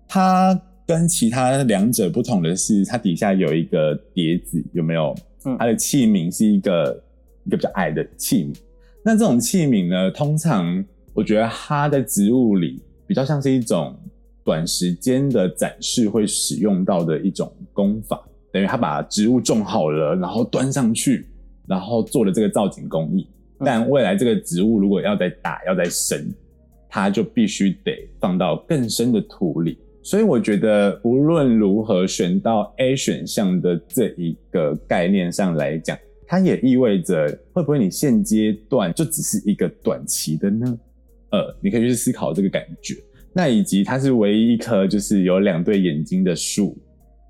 [0.09, 5.15] 它跟其他两者不同的是，它底下有一个碟子，有没有？
[5.45, 7.01] 嗯，它的器皿是一个
[7.45, 8.53] 一个比较矮的器皿。
[9.05, 13.97] 那这种器皿呢，通常我觉得它在植物里比较像是一种
[14.43, 18.21] 短时间的展示会使用到的一种功法。
[18.51, 21.27] 等于他把植物种好了，然后端上去，
[21.67, 23.27] 然后做了这个造景工艺。
[23.59, 26.33] 但未来这个植物如果要再大，要再深，
[26.89, 29.77] 它就必须得放到更深的土里。
[30.01, 40.79] 所以我觉得无论如何选到 A 选项的这一个概念上来讲，它也意味着会不会你现阶段就只是一个短期的呢？
[41.31, 42.95] 呃，你可以去思考这个感觉。
[43.33, 46.75] 那以及它是唯一一棵就是有两对眼睛的树。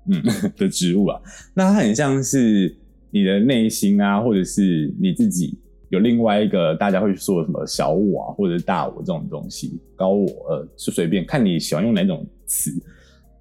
[0.06, 0.22] 嗯
[0.56, 1.20] 的植物啊，
[1.54, 2.74] 那它很像是
[3.10, 5.58] 你的内心啊，或者是你自己
[5.90, 12.72] 有另外一个大家会说什么小我啊，或者是大我这种东西，高我呃是随便看你喜欢用哪种词，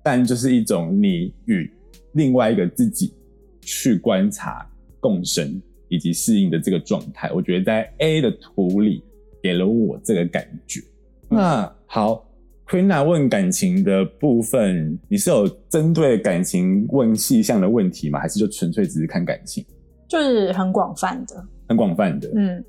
[0.04, 1.72] 但就是一种你与
[2.13, 3.13] 另外一个自己
[3.62, 4.69] 去观察、
[5.00, 7.32] 共生以及适应的这个状态。
[7.32, 9.04] 我觉得在 A 的图里
[9.41, 10.82] 给了我这个感觉。
[11.30, 12.29] 那好。
[12.69, 18.19] Queena 问感情的部分，你是有针对感情问细项的问题吗？
[18.19, 19.65] 还是就纯粹只是看感情？
[20.08, 22.29] 就是很广泛的，很广泛的。
[22.36, 22.63] 嗯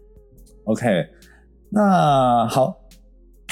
[0.64, 1.04] ，OK，
[1.68, 2.74] 那好，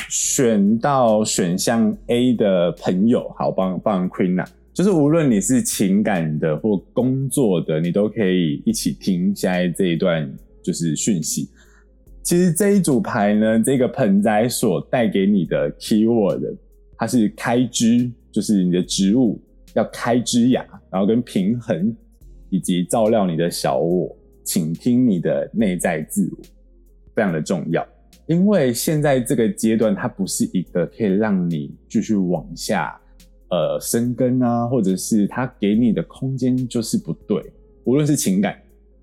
[0.08, 10.26] 选到选项 A 的朋友，好，帮帮 Queena，就是无论你是情感的或工作的，你都可以一起听现在这一段
[10.62, 11.50] 就是讯息。
[12.22, 16.56] 其实这一组牌呢，这个盆栽所带给你的 keyword，
[16.96, 19.40] 它是开枝，就是你的植物
[19.74, 21.96] 要开枝芽，然后跟平衡，
[22.50, 26.38] 以及照料你的小我，倾听你的内在自我，
[27.14, 27.86] 非常的重要。
[28.26, 32.94] 因为现在这个阶段，它不是一个可以让你继续往下，
[33.48, 37.42] 呃，生根啊，或者是它给你的空间就是不对，
[37.84, 38.54] 无论是情感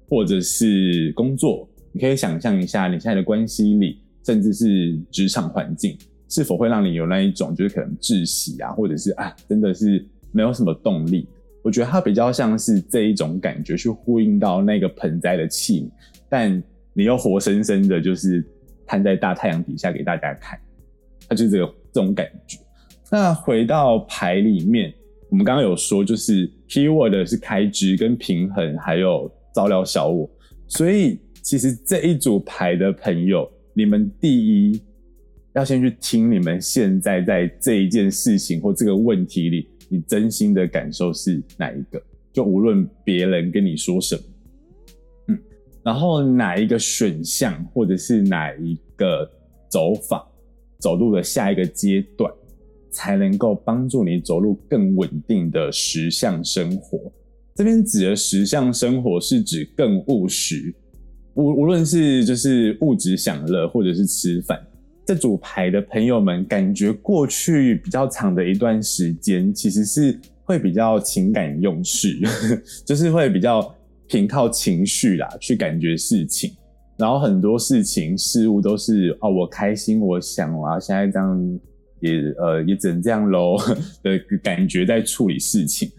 [0.07, 1.67] 或者是工作。
[1.95, 11.25] 你可以想象一下，你现在的关系里，甚至是职场环境，是否会让你有那一种就是可能窒息啊，或者是啊，真的是没有什么动力？
[11.63, 15.89] 我觉得它比较像是这一种感觉，去呼应到那个盆栽的器皿，
[16.27, 18.43] 但你又活生生的，就是
[18.85, 20.59] 摊在大太阳底下给大家看，
[21.29, 22.59] 它就是这个这种感觉。
[23.09, 24.93] 那回到牌里面，
[25.29, 30.29] 我们刚刚有说，就是 keyword 是开枝跟平衡，还有照料小我，
[30.67, 31.17] 所以。
[31.45, 34.81] 其实这一组牌的朋友，你们第一
[35.53, 42.01] 要先去听你们现在在这一件事情或这个问题里，你真心的感受是哪一个？
[42.33, 44.15] 就无论别人跟你说什
[45.27, 45.37] 么，
[45.83, 49.29] 然后哪一个选项或者是哪一个
[49.69, 50.27] 走法，
[50.79, 52.33] 走入了下一个阶段，
[52.89, 56.99] 才能够帮助你走入更稳定的实相生活。
[57.53, 60.73] 这边指的实相生活是指更务实，
[61.35, 64.59] 无无论是就是物质享乐，或者是吃饭。
[65.05, 72.17] 这组牌的朋友们，感觉过去比较长的一段时间，其实是会比较情感用事，
[72.83, 73.75] 就是会比较
[74.07, 76.51] 凭靠情绪啦去感觉事情，
[76.97, 81.59] 然后很多事情事物都是哦，我开心，我想啊，现在这样
[81.99, 83.57] 也呃也只能这样喽
[84.01, 85.91] 的感觉在处理事情，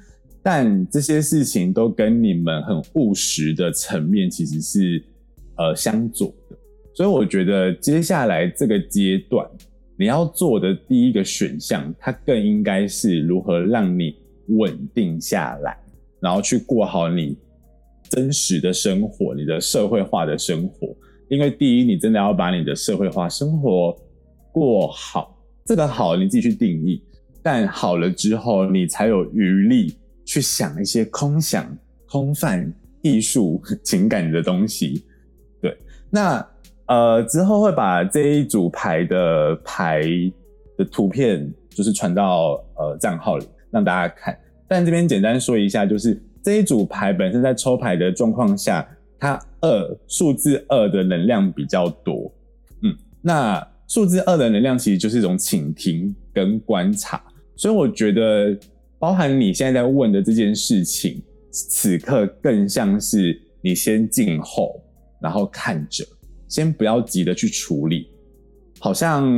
[0.42, 5.00] 但这些事情都跟你们很务实的层面其实是
[5.56, 6.56] 呃相左的。
[6.94, 9.46] 所以我觉得接下来这个阶段，
[9.98, 14.16] 你要做的第一个选项，它更应该是如何让你
[14.48, 15.76] 稳定下来，
[16.20, 17.36] 然后去过好你
[18.08, 20.88] 真实的生活，你的社会化的生活。
[21.28, 23.94] 因为第一，你真的要把你的社会化生活
[24.52, 27.02] 过好，这个好你自己去定义。
[27.42, 31.76] 但好了之后，你才有余力去想一些空想、
[32.08, 35.04] 空泛、艺术、情感的东西。
[36.10, 36.46] 那。
[36.88, 40.04] 呃，之后会把这一组牌的牌
[40.78, 44.38] 的图片，就是传到呃账号里让大家看。
[44.68, 48.88] 但这边简单说一下，就是这一组牌本身在抽牌的状况下，
[49.18, 52.32] 它二数字二的能量比较多。
[52.84, 57.20] 嗯，那数字二的能量其实就是一种倾听跟观察，
[57.56, 58.56] 所以我觉得
[58.96, 64.80] 包含你现在在问的这件事情，此刻更像是你先静候，
[65.20, 66.04] 然后看着。
[66.48, 68.08] 先不要急着去处理，
[68.78, 69.28] 好像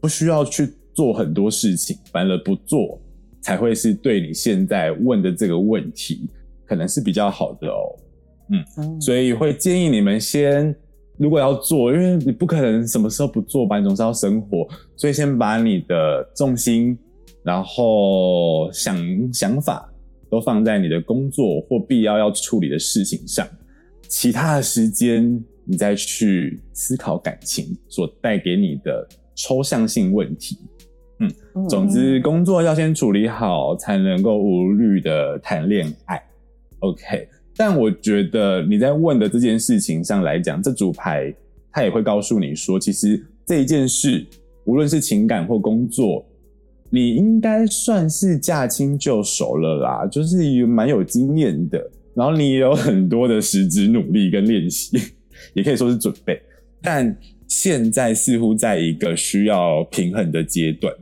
[0.00, 3.00] 不需要去做很多事情，反而不做
[3.40, 6.30] 才会是对你现在问的这个问题
[6.64, 7.82] 可能是比较好的哦。
[8.50, 10.72] 嗯，嗯，所以会建议你们先，
[11.16, 14.64] 如果要做，因为你不可能什么时候不做吧，你总是要生活，
[14.96, 16.96] 所以先把你的重心，
[17.42, 18.96] 然后想
[19.32, 19.92] 想法
[20.30, 23.44] 都放在你的工作或必要要处理的事情上，
[24.08, 25.40] 其他的时间。
[25.70, 30.56] 你再去思考感情所带给你的抽象性问题，
[31.20, 36.18] 嗯，总之工作要先处理好，才能够无虑的谈恋爱
[36.78, 37.28] ，OK。
[37.54, 41.30] 但我觉得你在问的这件事情上来讲，这组牌
[41.70, 44.26] 它也会告诉你说，其实这一件事，
[44.64, 46.24] 无论是情感或工作，
[46.88, 54.98] 你应该算是驾轻就熟了啦，就是蛮有经验的，然后你也有很多的实质努力跟练习。
[55.54, 56.36] 也可以说是准备，
[56.82, 60.92] 但现在似乎在一个需要平衡的阶段，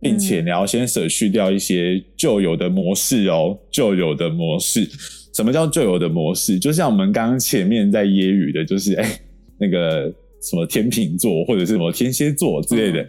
[0.00, 3.56] 并且你要先舍去掉一些旧有的模式哦。
[3.70, 4.88] 旧有的模式，
[5.34, 6.58] 什么叫旧有的模式？
[6.58, 9.20] 就像我们刚刚前面在揶揄的，就是哎、欸，
[9.58, 13.06] 那个什么天秤座或者是什么天蝎座之类的，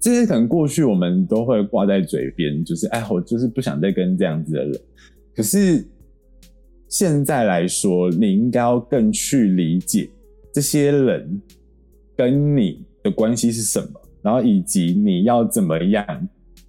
[0.00, 4.80] 这些可能过去我们都会挂在嘴边，就是哎，我就是不想再跟这样子的人。
[5.34, 5.84] 可是
[6.90, 10.10] 现在来说，你应该要更去理解。
[10.52, 11.40] 这些人
[12.16, 14.00] 跟你的关系是什么？
[14.20, 16.04] 然后以及你要怎么样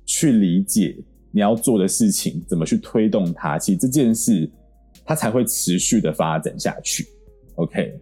[0.05, 0.95] 去理解
[1.31, 3.57] 你要做的事情，怎么去推动它？
[3.57, 4.47] 其实这件事
[5.03, 7.07] 它才会持续的发展下去。
[7.55, 7.99] OK，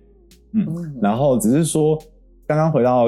[0.52, 1.98] 嗯，然后只是说
[2.46, 3.06] 刚刚回到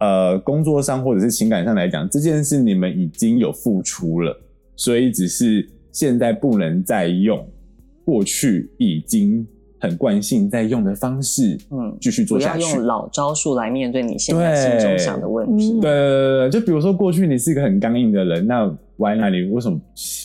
[0.00, 4.36] 呃工作上或者是情感上来讲，这件事你们已经有付出了，
[4.74, 7.48] 所以只是现在不能再用
[8.06, 9.44] 过去已经。
[9.78, 12.60] 很惯性在用的方式，嗯，继续做下去。
[12.60, 15.72] 不要用老招数来面对你现在心中想的问题。
[15.72, 18.64] 对，对，对，对，就比如说过去你是一个很刚硬的人，那
[18.96, 19.78] why not 你为什么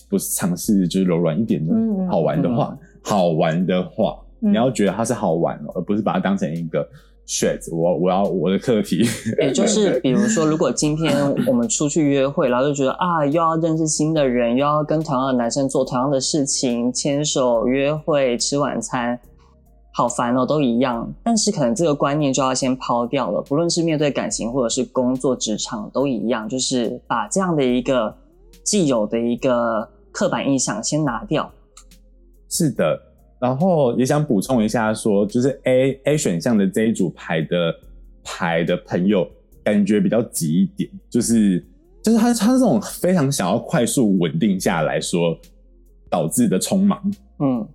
[0.09, 1.73] 不尝试就是柔软一点呢？
[1.75, 6.87] 嗯，好玩的话，嗯、好玩的话，嗯、你要觉得它是好玩，而不是把它当成一个
[7.31, 7.73] shit。
[7.73, 9.05] 我我要我的课题。
[9.39, 19.17] 也 就是比如说，如果今天我们出去约会，然后就觉得啊，又要认识新的人，又要跟同样的男生做同样的事情，牵手、约会、吃晚餐。
[19.93, 21.13] 好烦哦，都一样。
[21.21, 28.15] 但是可能这个观念就要先抛掉了，不论是面对感情或者是工作职场都一样，就是把这样的一个
[28.63, 31.51] 既有的一个刻板印象先拿掉。
[32.49, 32.97] 是的，
[33.41, 37.75] 然后也想补充一下说，就是 A A 选项的这一组牌的
[38.23, 39.27] 牌的朋友，
[39.63, 41.59] 感觉比较急一点，就是
[42.03, 45.37] 就是他他这种非常想要快速稳定下来说
[46.09, 47.11] 导致的匆忙。
[47.39, 47.67] 嗯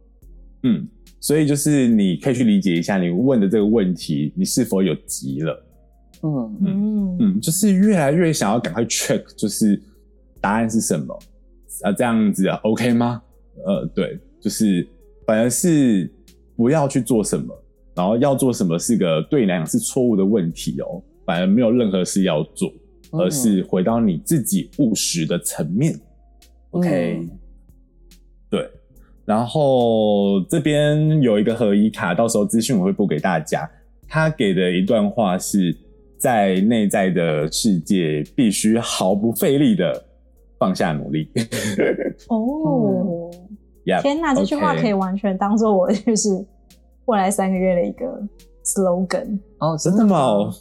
[0.63, 0.89] 嗯。
[1.19, 5.67] 所以就是你可以去理解一下，你问的这个问题，你是否有急了？
[6.23, 9.81] 嗯嗯嗯，就是越来越想要赶快 check，就是
[10.41, 11.19] 答案是什么
[11.83, 11.91] 啊？
[11.91, 13.21] 这样子啊，OK 吗？
[13.67, 14.87] 呃，对，就是
[15.27, 16.11] 反而是
[16.57, 17.55] 不要去做什么，
[17.95, 21.03] 然后要做什么是个对你来讲是错误的问题哦。
[21.25, 22.73] 反而没有任何事要做，
[23.11, 25.93] 而是回到你自己务实的层面。
[25.93, 26.01] 嗯、
[26.71, 27.31] OK，、嗯、
[28.49, 28.71] 对。
[29.25, 33.69] 然后这边有一个合一卡，到时候资讯我会播给大家。
[34.07, 35.77] 他给的一段话是
[36.17, 40.05] 在内在的世界必须毫不费力的
[40.61, 41.29] 放下努力。
[42.31, 43.29] 哦，
[44.03, 46.45] 天哪，这句话可以完全当做我就是
[47.07, 48.21] 未来三个月的一个
[48.65, 49.39] slogan。
[49.59, 50.53] 哦，真的吗？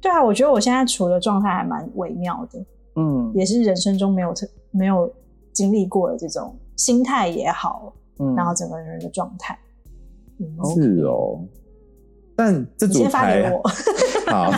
[0.00, 2.64] 对啊，我觉得我现在处的状态还蛮微妙的，
[2.96, 5.12] 嗯，也是人生中没有特没有
[5.52, 9.58] 经历过的这种心态也好，嗯，然后整个人的状态，
[10.38, 11.40] 嗯，是哦。
[12.36, 13.48] 但这组牌，
[14.26, 14.50] 好，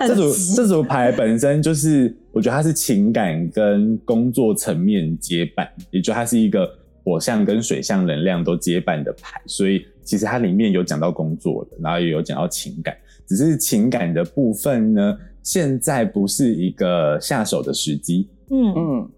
[0.00, 6.68] 这组这组牌本身就是，我觉得它是情感跟工作层面接板，也就它是一个
[7.10, 12.96] 火象跟水象能量都接伴的牌，所以其实它里面有讲到工作的，然后也有讲到情感。
[13.26, 18.28] 只是情感的部分呢，现在不是一个下手的时机。
[18.50, 18.74] 嗯。
[18.76, 19.10] 嗯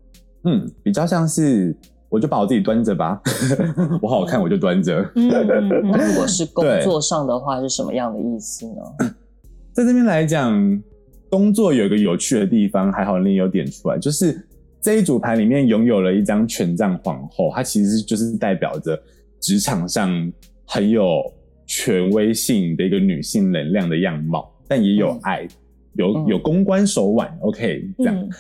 [0.45, 1.77] 嗯，比较像是，
[2.09, 3.21] 我就把我自己端着吧，
[4.01, 5.01] 我好看我就端着。
[5.15, 9.15] 嗯嗯、那如果是工作上的话，是什么样的意思呢？
[9.73, 10.83] 在这边来讲，
[11.31, 14.47] 工作有一个有趣的地方，还好你有点出来，就是
[14.83, 19.01] 这一组牌里面拥有了一张权杖皇后，它其实就是代表着
[19.41, 20.33] 职场上
[20.67, 21.23] 很有。
[21.65, 25.51] 权威性的一个女性能量的样貌，但也有爱，嗯、
[25.95, 28.15] 有有公关手腕、嗯、，OK，这样。
[28.15, 28.31] 嗯、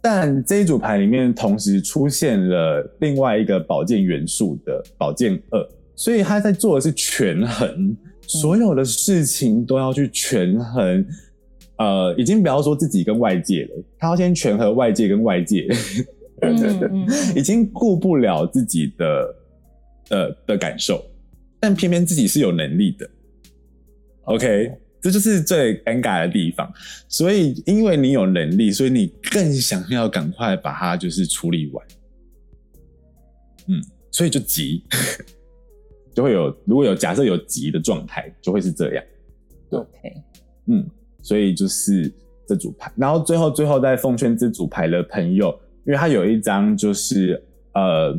[0.00, 7.96] 但这一组牌里面同时出现了另外一个宝剑元素的宝剑二，所以他在做的是权衡，嗯、
[8.28, 11.04] 所有的事情都要去权衡。
[11.78, 15.66] 呃，已经不要说自己跟外界了，他要先权衡外界跟外界，
[16.40, 17.06] 嗯嗯、
[17.36, 19.36] 已经顾不了自己的
[20.10, 21.04] 呃的感受。
[21.58, 23.08] 但偏偏自己是有能力的
[24.24, 26.68] ，OK，这就是最尴尬的地方。
[27.08, 31.86] 所以，因为你有能力，所以你更想要赶快把它就是处理完。
[33.68, 34.82] 嗯，所以就急，
[36.12, 39.04] 就会有如果有假设有急的状态，就会是这样。
[39.70, 39.88] OK，
[40.66, 40.84] 嗯，
[41.22, 42.12] 所以就是
[42.46, 45.48] 这组牌，然后最后最后再奉劝这组牌的朋友，
[45.86, 47.42] 因为他有一张就是
[47.74, 48.14] 呃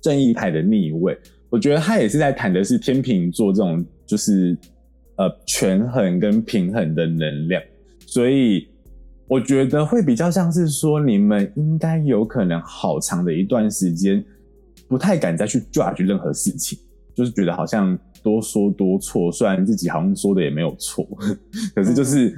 [0.00, 1.18] 正义牌的逆位。
[1.50, 4.56] 我觉得他也是在谈的是天秤座这种就是
[5.16, 7.62] 呃权衡跟平衡的能量，
[8.06, 8.68] 所以
[9.26, 14.22] 我觉得会比较像是说你们应该有可能好长的一段时间
[14.86, 16.78] 不太敢再去 judge 任何事情，
[17.14, 21.06] 就是觉得好像多说多错，虽然自己好像说的也没有错，
[21.74, 22.34] 可是就是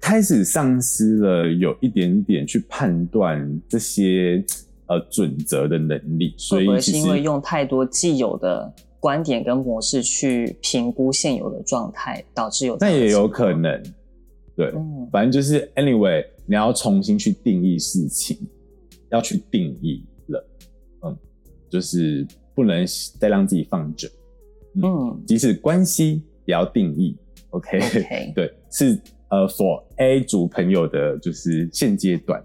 [0.00, 4.44] 开始丧失了有一点点去判断这些。
[4.90, 12.86] 呃，准则的能力，所以会不会是因为用太多既有的观点跟模式去评估现有的状态，导致有这？
[12.86, 13.82] 那也有可能，
[14.56, 18.38] 对，嗯、反正就是 anyway，你要重新去定义事情，
[19.10, 20.48] 要去定义了，
[21.02, 21.14] 嗯，
[21.68, 22.86] 就是不能
[23.20, 24.08] 再让自己放着，
[24.82, 27.16] 嗯，嗯即使关系也要定义
[27.50, 28.32] ，OK，, okay.
[28.34, 28.98] 对，是
[29.28, 32.40] 呃，for A 组朋友的，就是现阶段。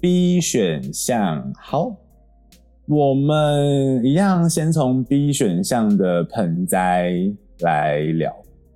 [0.00, 1.94] B 选项好，
[2.88, 7.12] 我们一样先从 B 选项的盆栽
[7.60, 8.34] 来聊。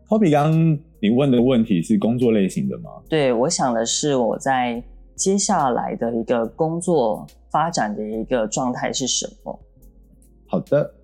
[0.09, 2.91] Toby，刚刚你问的问题是工作类型的吗？
[3.09, 4.81] 对，我想的是我在
[5.17, 9.59] 接下来的一个工作发展的一个状态是什么？
[10.47, 10.95] 好的，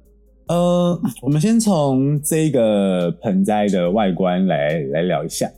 [0.48, 5.50] 呃， 我们先从这个盆栽的外观来来聊一下。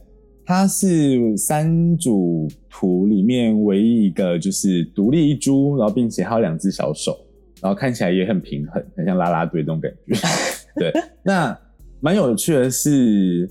[0.47, 7.17] 它是三组图里面唯一一个就是独立一株，然后并且还有两只小手，
[7.61, 10.15] 然后看起来也很平衡，很像拉拉队这种感觉。
[10.77, 10.93] 对，
[11.23, 11.59] 那
[12.01, 13.51] 蛮有趣的是，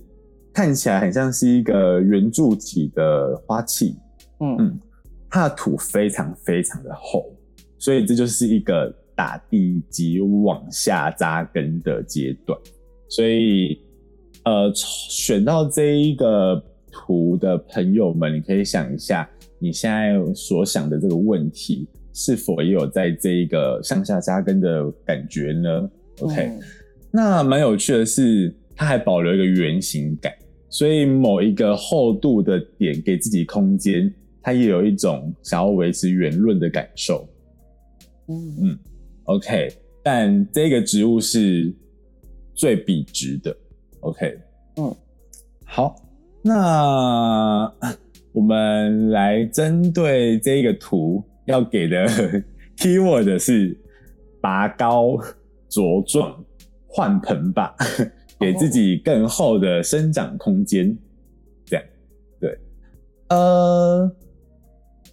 [0.54, 3.96] 看起来很像是一个圆柱体的花器。
[4.40, 4.80] 嗯嗯，
[5.34, 7.34] 它的土非常非常的厚，
[7.80, 12.58] 所以这就是一个打地基往下扎根的阶段。
[13.10, 13.80] 所以，
[14.46, 16.64] 呃，选到这一个。
[16.96, 19.28] 图的朋友们，你可以想一下，
[19.58, 26.60] 你现在所想的这个问题，是否也有在这一个向下扎根的感觉呢？OK，嗯，
[27.10, 30.32] 那蛮有趣的是，它还保留一个圆形感，
[30.70, 34.14] 所以某一个厚度的点给自己空间，
[34.44, 37.28] 它也有一种想要维持圆润的感受。
[38.28, 38.80] 嗯嗯
[39.24, 39.74] ，OK，
[40.04, 41.74] 但这个植物是
[42.54, 43.56] 最笔直的。
[44.02, 44.38] OK，
[44.76, 44.96] 嗯，
[45.66, 45.96] 好，
[46.42, 47.74] 那
[48.34, 52.06] 我们来针对这个图要给的
[52.78, 53.78] keyword 是
[54.42, 55.18] 拔高、
[55.70, 56.44] 茁壮、
[56.88, 57.76] 换盆吧，
[58.40, 60.98] 给自己更厚的生长空间。
[61.66, 61.86] 这样，
[62.42, 62.58] 对，
[63.30, 64.12] 呃，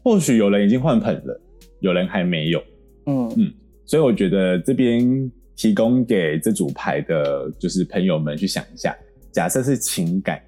[0.03, 1.41] 或许有人已经换盆了，
[1.81, 2.63] 有人还没有。
[3.07, 3.53] 嗯嗯，
[3.85, 8.97] 所以我觉得这边提供给这组牌的，就是朋友们去想一下，
[9.31, 10.41] 假设是情感，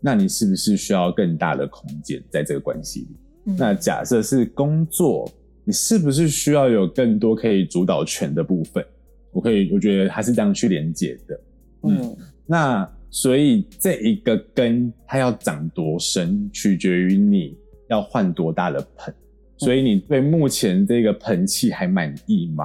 [0.00, 3.16] 那你是不是需要更大的空间在这个关系里？
[3.46, 5.30] 嗯、那假设是工作，
[5.64, 8.84] 你是不是需要有更多可以主导权的部分？
[9.32, 11.40] 我可以，我觉得还是这样去连接的。
[11.82, 12.16] 嗯，嗯
[12.46, 17.56] 那所以这一个根它要长多深，取决于你
[17.88, 19.14] 要换多大的盆。
[19.56, 22.64] 所以你对目前这个盆器还满意吗？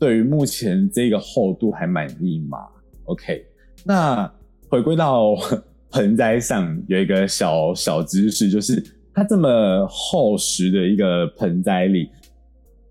[0.00, 2.58] 对于目前这个厚度还满意吗
[3.04, 3.44] ？OK，
[3.84, 4.32] 那
[4.68, 5.34] 回归到
[5.90, 8.82] 盆栽上有一个小小知识，就是
[9.12, 12.08] 它这么厚实的一个盆栽里，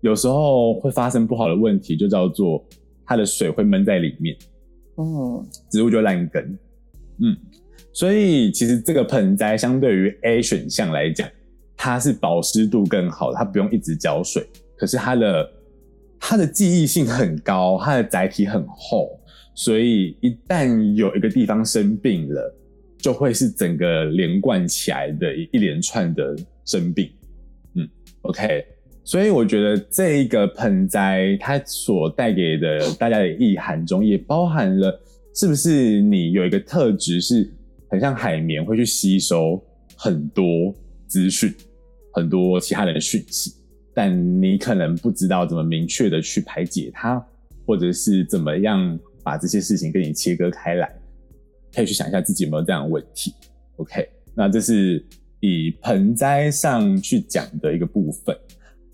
[0.00, 2.64] 有时候会发生不好的问题，就叫做
[3.04, 4.36] 它的水会闷在里面，
[4.96, 6.58] 嗯，植物就烂根，
[7.20, 7.36] 嗯，
[7.92, 11.28] 所以其实这个盆栽相对于 A 选项来讲。
[11.80, 14.44] 它是保湿度更好，它不用一直浇水，
[14.76, 15.50] 可是它的
[16.18, 19.08] 它的记忆性很高，它的载体很厚，
[19.54, 22.54] 所以一旦有一个地方生病了，
[22.98, 27.08] 就会是整个连贯起来的一一连串的生病。
[27.74, 27.88] 嗯
[28.22, 28.66] ，OK，
[29.04, 35.00] 所以我觉得这一个盆栽它所带给的大家的意涵中，也包含了
[35.32, 37.48] 是不是你有一个特质是
[37.88, 39.64] 很像海绵，会去吸收
[39.96, 40.74] 很多
[41.06, 41.54] 资讯。
[42.12, 43.54] 很多其他人的讯息，
[43.94, 47.24] 但你可能不知道怎么明确的去排解它，
[47.66, 50.90] 或者是怎么样把这些事情跟你切割开来，
[51.74, 53.34] 可以去想一下自己有没有这样的问题。
[53.76, 55.04] OK，那这是
[55.40, 58.36] 以盆栽上去讲的一个部分。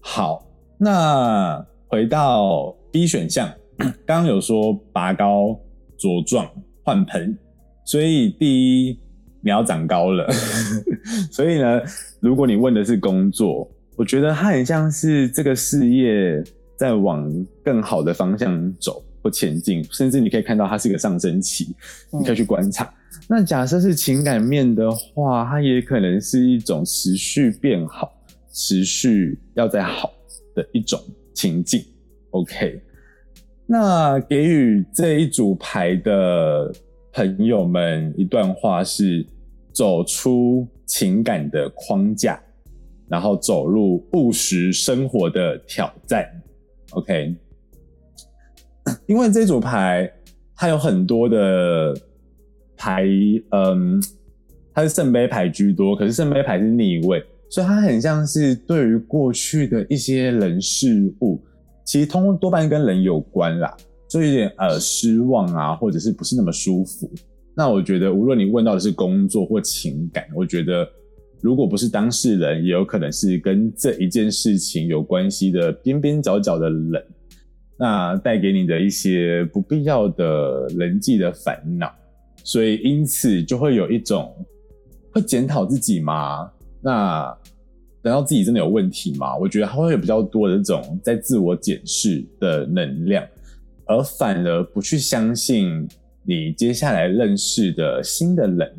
[0.01, 0.47] 好，
[0.79, 3.53] 那回到 B 选项，
[4.07, 5.59] 刚刚有说拔高、
[5.99, 6.51] 茁壮、
[6.83, 7.39] 换盆，
[7.85, 9.01] 所以第一。
[9.47, 10.27] 你要长高了，
[11.31, 11.81] 所以呢，
[12.21, 16.43] 如果你问的是工作，我觉得它很像是这个事业
[16.77, 17.31] 在往
[17.63, 21.75] 更好的方向走或前进，甚至你可以看到它是一个上升期，
[22.11, 22.93] 你可以去观察。
[23.29, 28.13] 那假设是情感面的话，它也可能是一种持续变好、
[28.53, 30.11] 持续要再好
[30.55, 30.99] 的一种
[31.35, 31.85] 情境。
[32.31, 32.81] OK，
[33.67, 36.73] 那给予这一组牌的
[37.13, 39.27] 朋友们一段话是。
[39.77, 42.41] 走出情感的框架，
[43.09, 46.29] 然后走入务实生活的挑战。
[46.93, 47.35] OK，
[49.07, 50.11] 因为这组牌
[50.55, 51.95] 它有很多的
[52.77, 53.05] 牌，
[53.51, 54.03] 嗯，
[54.73, 61.43] 它是圣杯牌居多，可是圣杯牌是逆位，所以它很像是对于过去的一些人事物，
[61.85, 63.77] 其实通多半跟人有关啦，
[64.09, 67.11] 就有点呃失望啊，或者是不是那么舒服。
[67.57, 70.85] 那我觉得，无论你问到的是工作或情感，我觉得
[71.41, 77.05] 如果不是当事人，也有可能是跟这一件事情有关系的边边角角的人，
[77.79, 81.95] 那带给你的一些不必要的人际的烦恼，
[82.43, 84.35] 所以因此就会有一种
[85.13, 86.51] 会检讨自己吗？
[86.83, 87.33] 那
[88.03, 89.37] 等到自己真的有问题吗？
[89.37, 93.25] 我觉得他会有比较多的这种在自我检视的能量，
[93.87, 95.87] 而反而不去相信。
[96.27, 98.73] 你接下来认识的新的人，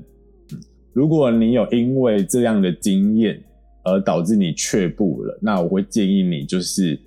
[0.52, 0.60] 嗯，
[0.94, 3.40] 如果你有因为这样的经验
[3.84, 7.00] 而导致你却步了，那我会建议你就是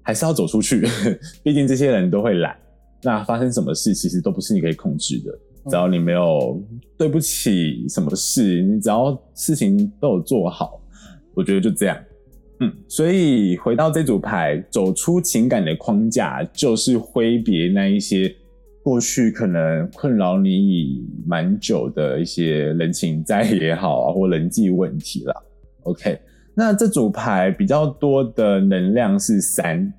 [0.00, 0.82] 还是要走出去，
[1.44, 2.56] 毕竟这些人都会来。
[3.02, 5.38] 那发生什么事其实都不是你可以控制的，
[5.70, 6.58] 只要你没有
[6.96, 10.80] 对不起什么事，你只要事情都有做好，
[11.34, 11.98] 我觉得就这样。
[12.60, 18.34] 嗯，所以回到这组牌，走出情感的框架，就是挥别那一些。
[18.84, 25.34] 过去可能困扰你已蛮久的一些人情债也好啊，或人际问题啦。
[25.84, 26.20] OK，
[26.54, 29.90] 那这组牌比较多的能量是三，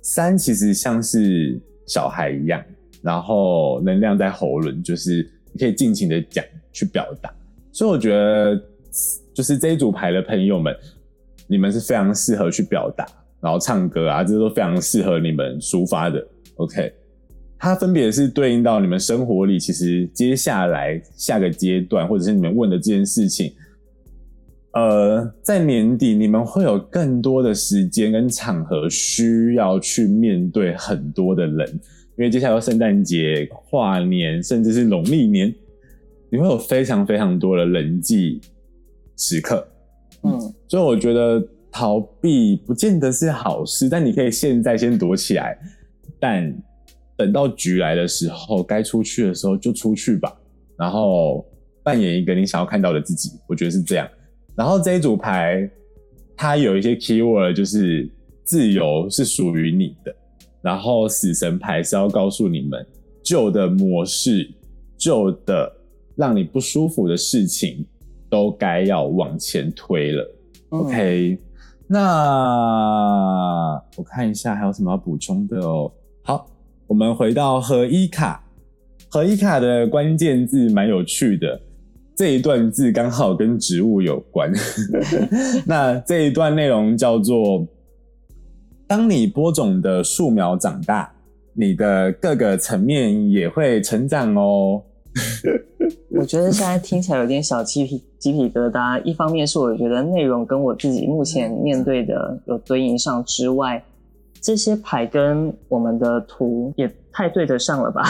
[0.00, 2.64] 三其实像是小孩一样，
[3.02, 7.30] 然后能量在喉咙，就是你可以尽情的讲去表达。
[7.70, 8.58] 所以我觉得，
[9.34, 10.74] 就是这一组牌的朋友们，
[11.46, 13.06] 你们是非常适合去表达，
[13.42, 16.26] 然后唱歌啊，这都非常适合你们抒发的。
[16.56, 16.90] OK。
[17.62, 23.52] 它分别是对应到你们生活里，其实接下来下个阶段，或者是你们问的这件事情，
[24.72, 31.68] 呃，在年底你们会有更多的时间跟场合需要去面对很多的人，
[32.18, 35.54] 因为接下来有圣诞节、跨年，甚至是农历年，
[36.30, 38.40] 你会有非常非常多的人际
[39.16, 39.64] 时刻。
[40.24, 40.36] 嗯，
[40.66, 41.40] 所以我觉得
[41.70, 45.56] 逃避不见得是好事，但你可以现在先躲起来，
[46.18, 46.52] 但
[47.16, 50.32] 等到局来的时候，该出去的时候就出去吧，
[50.76, 51.44] 然后
[51.82, 54.08] 扮演一个你想要看到的自己，我觉得是这样。
[54.54, 55.70] 然后这一组牌，
[56.36, 58.10] 它有一些 keyword，就是
[58.44, 60.14] 自由是属于你的，
[60.60, 62.86] 然后死神牌是要告诉你们
[63.22, 64.50] 旧的模式、
[64.96, 65.72] 旧的
[66.16, 67.86] 让你不舒服的事情。
[68.32, 70.34] 都该要往前推了。
[70.70, 71.38] 嗯，OK，
[71.86, 75.92] 那我看一下还有什么要补充的哦。
[76.22, 76.46] 好，
[76.92, 78.44] 我们回到合一卡，
[79.08, 81.58] 合一卡的关键字蛮有趣的，
[82.14, 84.52] 这一段字刚好跟植物有关。
[85.64, 87.66] 那这一段内容叫做：
[88.86, 91.10] 当你播种的树苗长大，
[91.54, 94.82] 你的各个层面也会成长哦。
[96.20, 99.02] 我觉得现在听起来有点小鸡皮鸡皮疙瘩。
[99.02, 103.82] 一方面是我觉得内容跟我自己目前面对的有对应上之外，
[104.42, 108.02] 这些牌跟我们的图也太对得上了吧？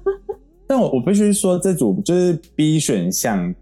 [0.66, 3.54] 但我我必须说，这组就是 B 选项，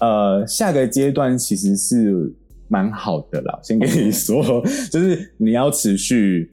[0.00, 2.32] 呃，下个阶段其实是
[2.68, 3.58] 蛮好的啦。
[3.62, 4.42] 先跟你说，
[4.90, 6.50] 就是你要持续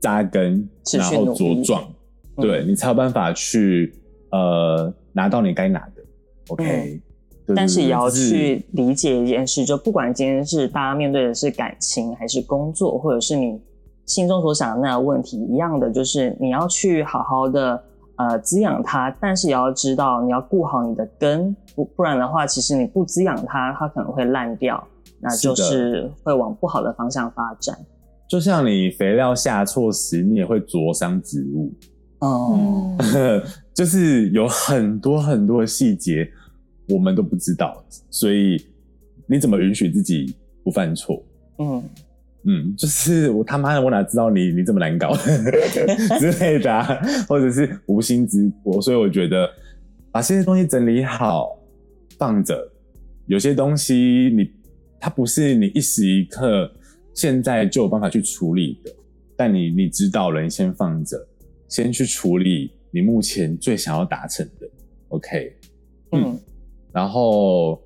[0.00, 1.88] 扎根，然后茁壮，
[2.36, 3.94] 对，你才有办法去
[4.32, 4.92] 呃。
[5.16, 6.04] 拿到你该拿的
[6.48, 7.00] ，OK，
[7.46, 13.58] 嗯，但是也要去理解一件事，就不管今天是大家面对的是感情，还是工作，或者是你
[14.06, 17.82] 心中所想的那个问题，一样的，就是你要去好好的
[18.16, 24.82] 呃滋养它，但是也要知道你要顾好你的根，不不然的话，其实你不滋养它，它可能会烂掉，
[25.20, 27.76] 那就是会往不好的方向发展。
[28.28, 31.72] 就像你肥料下错时，你也会灼伤植物。
[32.20, 32.96] 哦。
[33.74, 36.26] 就是有很多很多的细节
[36.88, 38.56] 我们都不知道，所以
[39.26, 40.34] 你怎么允许自己
[40.64, 41.22] 不犯错？
[41.58, 41.82] 嗯
[42.46, 45.14] 嗯，就是我他妈的，我哪知道你你这么难搞
[46.18, 46.86] 之类的啊，
[47.28, 49.48] 或者是无心之过，所以我觉得
[50.12, 51.58] 把这些东西整理好
[52.18, 52.56] 放着，
[53.26, 53.94] 有些东西
[54.34, 54.50] 你
[55.00, 56.72] 它不是你一时一刻
[57.12, 58.90] 现在就有办法去处理的，
[59.36, 61.16] 但你你知道了，你先放着，
[61.68, 62.70] 先去处理。
[62.92, 64.66] 你目前最想要达成的
[65.08, 65.52] ，OK，
[66.12, 66.40] 嗯，嗯，
[66.94, 67.78] 然后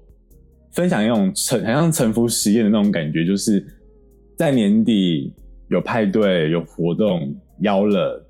[0.71, 3.67] 分享一种沉，好像沉浮实验的那种感觉，就是
[4.41, 5.35] 在年底
[5.69, 7.31] 有派对、有活动
[7.61, 8.27] 邀了，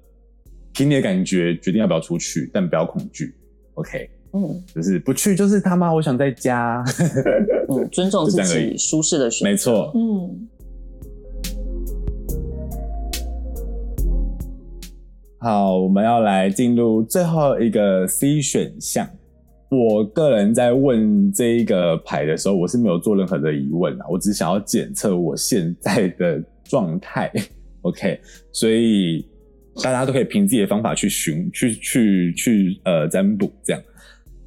[0.74, 3.32] 凭你的感觉决定要不要出去，但不要恐惧
[3.74, 6.82] ，OK，嗯，就是不去就是他妈我想在家，
[7.68, 10.48] 嗯， 尊重自己舒适的选择，没错，嗯。
[15.38, 19.08] 好，我们要来进入最后一个 C 选项。
[19.70, 27.32] 我个人在问这一个牌的时候，我是没有做任何的疑问啊，我只想要检测我现在的状态。
[27.82, 29.24] OK，所以
[29.76, 33.80] 大家都可以凭自己的方法去寻、去、去、去呃占卜这样。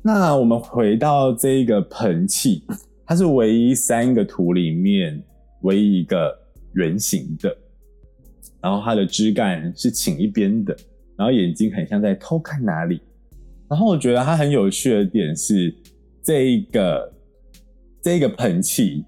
[0.02, 2.62] 那我们回到这一个盆器，
[3.06, 5.24] 它是唯一三个图里面
[5.62, 6.38] 唯一一个
[6.74, 7.56] 圆形的。
[8.62, 10.76] 然后它的枝干是倾一边的，
[11.18, 13.02] 然后眼睛很像在偷看哪里。
[13.74, 15.74] 然后我觉得它很有趣的点是，
[16.22, 17.12] 这一个
[18.04, 19.04] 这一个喷气，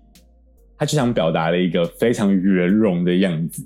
[0.76, 3.64] 它就想表达了一个非常圆融的样子。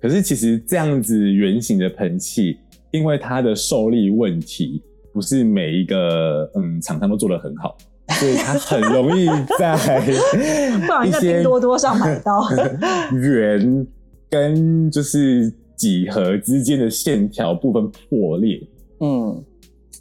[0.00, 2.58] 可是其实这样子圆形的喷气，
[2.92, 4.80] 因为它的受力问题，
[5.12, 7.76] 不是每一个嗯厂商都做得很好，
[8.10, 9.26] 所以它很容易
[9.58, 9.74] 在
[11.04, 12.48] 一些拼多多上买到
[13.20, 13.84] 圆。
[14.28, 18.60] 跟就是几何之间的线条部分破裂，
[18.98, 19.44] 嗯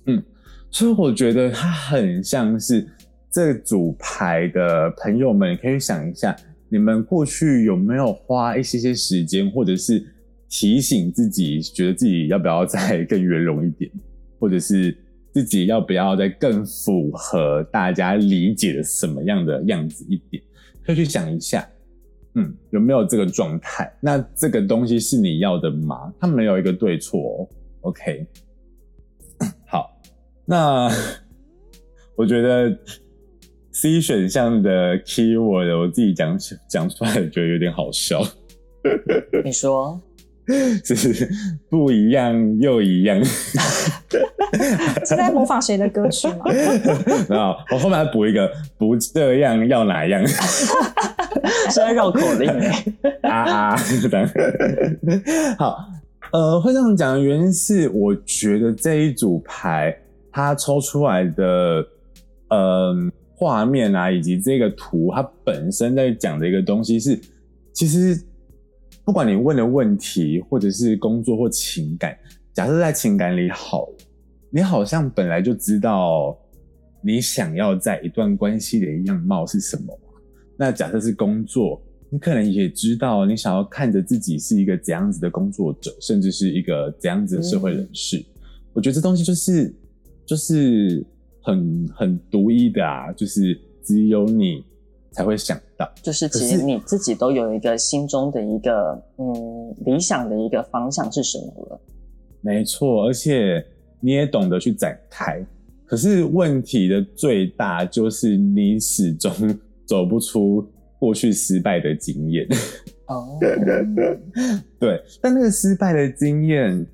[0.08, 0.24] 嗯，
[0.76, 2.86] 所以我觉得它很像是
[3.32, 6.36] 这组牌的朋友们，可以想一下，
[6.67, 10.05] 你们过去有没有花一些些时间，或者是
[10.49, 13.89] 提醒自己，觉得自己要不要再更圆融一点，
[14.38, 14.93] 或者是
[15.32, 20.43] 自己要不要再更符合大家理解的什么样的样子一点，
[20.86, 21.65] 可以去想一下。
[22.34, 23.89] 嗯，有没有这个状态？
[24.01, 26.13] 那这个东西是你要的吗？
[26.19, 27.49] 它没有一个对错。
[27.80, 28.28] OK，
[30.48, 30.89] 那
[32.16, 32.78] 我觉得
[33.72, 36.38] C 选项的 keyword 我自己讲
[36.70, 38.22] 讲出来，觉得有点好笑。
[39.43, 40.00] 你说，
[40.86, 41.28] 就是
[41.70, 43.20] 不一样又一样。
[45.06, 46.46] 是在模仿谁的歌曲吗？
[47.28, 50.26] 然后，我后面还补一个，不这样要哪样？
[50.28, 52.86] 是在绕口令哎。
[53.24, 53.76] 啊啊，
[55.58, 55.78] 好，
[56.32, 59.93] 呃，会这样讲的原因是，我觉得这一组牌
[60.36, 61.88] 它抽出来的，
[62.50, 67.20] 嗯，画面啊，以及这个图，它本身在讲的一个东西是，
[67.74, 68.22] 其实。
[69.06, 72.18] 不管你问的问题，或者是工作或情感，
[72.56, 73.88] 假设在情感里好，
[74.50, 76.36] 你好像本来就知道
[77.04, 79.96] 你想要在一段关系里的样貌是什么。
[80.58, 81.80] 那假设是工作，
[82.10, 88.18] 你可能也知道你想要看着自己是一个怎样子的工作者，甚至是一个怎样子的社会人士。
[88.18, 88.26] 嗯、
[88.74, 89.72] 我觉得这东西就是
[90.26, 91.05] 就是
[91.41, 94.63] 很很独一的啊，就是只有你。
[95.17, 101.80] 才会想到，就是其实你自己都有一个心中的一个嗯理想的一个方向是什么了？
[102.41, 103.65] 没错，而且
[104.01, 105.41] 你也懂得去展开。
[105.86, 109.32] 可是问题的最大就是你始终
[109.86, 110.67] 走不出
[110.99, 112.45] 过去失败的经验。
[113.05, 113.39] 哦，
[114.78, 116.86] 对，但那个失败的经验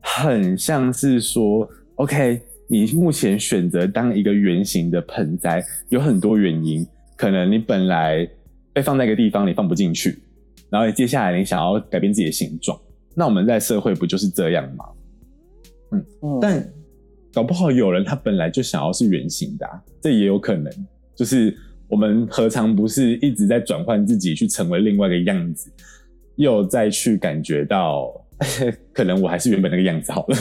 [0.00, 2.42] 很像是说，OK，
[2.74, 6.84] 你目前选择当一个圆形的盆栽，有很多原因。
[7.16, 8.28] 可能你本来
[8.72, 10.18] 被放在一个地方，你放不进去，
[10.68, 12.76] 然后接下来你想要改变自己的形状，
[13.14, 14.84] 那我们在社会不就是这样吗？
[15.92, 16.68] 嗯，嗯，但
[17.32, 20.72] 搞不好有人他本来就想要是圆形的啊，这也有可能。
[21.14, 21.56] 就是
[21.86, 25.70] 我们何尝不是一直在转换自己，去成为另外一个样子，
[26.34, 28.10] 又再去感觉到，
[28.92, 30.36] 可能我还是原本那个样子好了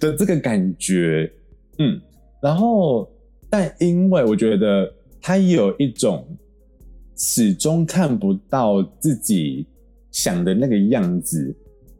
[0.00, 1.30] 的 这个感觉。
[1.78, 2.00] 嗯，
[2.42, 3.10] 然后
[3.48, 4.92] 但因为我觉得。
[5.20, 6.24] 他有一种
[7.16, 9.66] 始终看不到自己
[10.12, 11.54] 想的那个样子，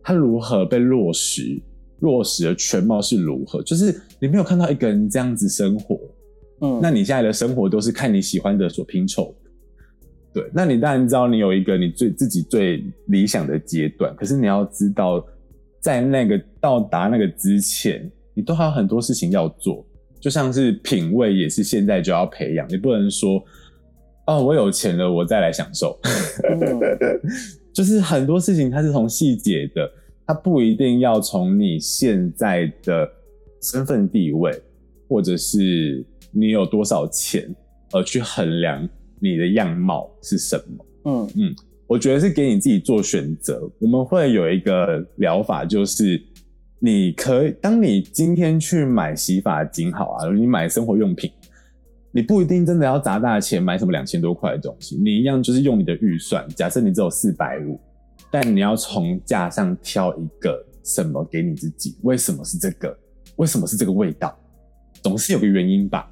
[0.05, 1.61] 他如何被落实？
[1.99, 3.61] 落实的全貌是如何？
[3.65, 5.99] 就是你没有看到一个人这样子生活，
[6.61, 9.48] 嗯，那你现在的生活都是看你喜欢的所拼凑的，
[10.33, 10.49] 对。
[10.53, 15.25] 那你当然知道你有一个你最自己最理想的阶段，可是你要知道，
[15.81, 19.85] 在那个到达那个之前，你都还有很多事情要做。
[20.21, 23.41] 就像是品味也是现在就要培养，你不能说
[24.27, 25.97] 哦，我有钱了，我再来享受。
[27.73, 29.89] 就是很多事情它是从细节的，
[30.27, 33.09] 它不一定要从你现在的
[33.63, 34.53] 身份地位，
[35.09, 37.49] 或者是你有多少钱
[37.93, 38.89] 而去衡量
[39.21, 40.87] 你的样貌是什么。
[41.05, 41.55] 嗯嗯，
[41.87, 43.71] 我觉得是给你自己做选择。
[43.79, 46.23] 我们会有一个疗法，就是。
[46.81, 51.29] 你可以，当你今天去买洗发精，好啊，你买生活用品，
[52.13, 56.47] 你不一定真的要砸大钱买什么两千多块的东西，你一样就是用你的预算。
[56.51, 57.81] 假设你只有四百五，
[58.31, 61.97] 但你要从架上挑一个什么给你自己？
[62.03, 62.97] 为什么是这个？
[63.35, 64.39] 为什么是这个味道？
[65.03, 66.09] 总是有个原因吧。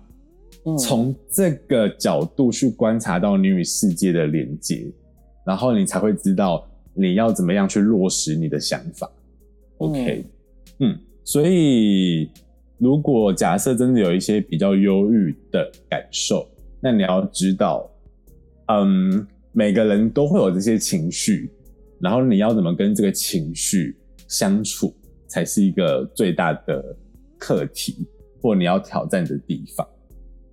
[0.67, 4.93] 嗯，从这个角度去观察到你与世界的连接，
[5.47, 9.11] 然后你才会知道你要怎么样去落实你的想法。
[9.79, 10.25] OK。
[10.25, 10.31] 嗯
[10.79, 12.31] 嗯，所以
[12.77, 16.47] 如果假设真的有一些比较忧郁的感受，
[16.83, 17.91] 那你要知道，
[18.67, 21.51] 嗯，每个人都会有这些情绪，
[21.99, 23.97] 然后你要怎么跟这个情绪
[24.29, 24.95] 相处，
[25.27, 26.95] 才是一个最大的
[27.39, 28.07] 课题，
[28.43, 29.89] 或你要挑战的地方。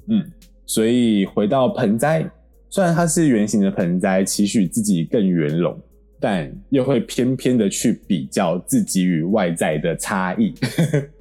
[0.08, 0.24] 嗯，
[0.66, 2.30] 所以回到盆栽，
[2.70, 5.80] 虽然它是圆形的盆栽，期许自己更圆融。
[6.20, 10.54] 但又会偏偏的去比较自己与外在的差异。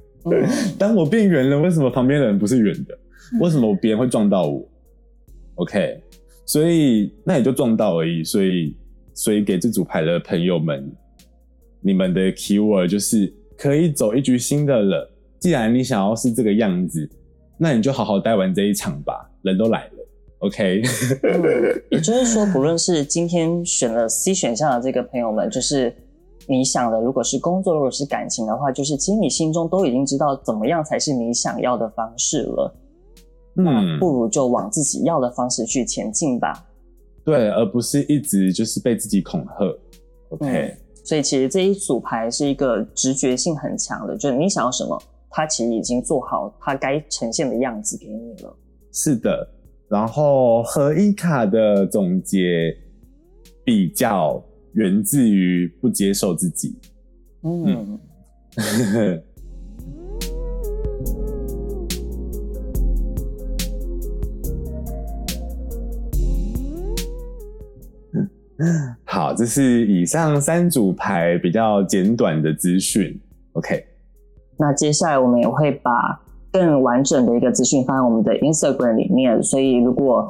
[0.79, 2.97] 当我变圆了，为什么旁边的人不是圆的？
[3.41, 4.65] 为什么别人会撞到我
[5.55, 6.01] ？OK，
[6.45, 8.23] 所以那也就撞到而已。
[8.23, 8.77] 所以，
[9.13, 10.89] 所以给这组牌的朋友们，
[11.81, 15.11] 你们的 keyword 就是可以走一局新的了。
[15.37, 17.09] 既然你想要是这个样子，
[17.63, 19.31] 那你就好好待完这一场吧。
[19.41, 19.91] 人都来了。
[20.39, 20.81] OK，
[21.23, 25.95] 嗯，也就是说，不论是今天选了 C 选项的这个朋友们，就是
[26.45, 32.75] 你想的，如果是工作，如果是感情的话，就是其实你心中都已经知道怎么样才是你想要的方式了。
[33.55, 36.67] 嗯，那不如就往自己要的方式去前进吧。
[37.23, 39.65] 对，而不是一直就是被自己恐吓。
[40.31, 45.01] OK，嗯，所以其实这一组牌是一个直觉性很强的，就是你想要什么，
[45.35, 48.55] 它其实已经做好他该呈现的样子给你了。
[48.91, 49.49] 是的。
[49.89, 52.77] 然后合一卡的总结
[53.63, 56.77] 比较源自于不接受自己。
[57.41, 57.99] 嗯，
[69.03, 73.19] 好，这是以上三组牌比较简短的资讯。
[73.53, 73.85] OK，
[74.57, 80.27] 那接下来我们也会把更完整的一个资讯放在我们的 Instagram 里面，所以如果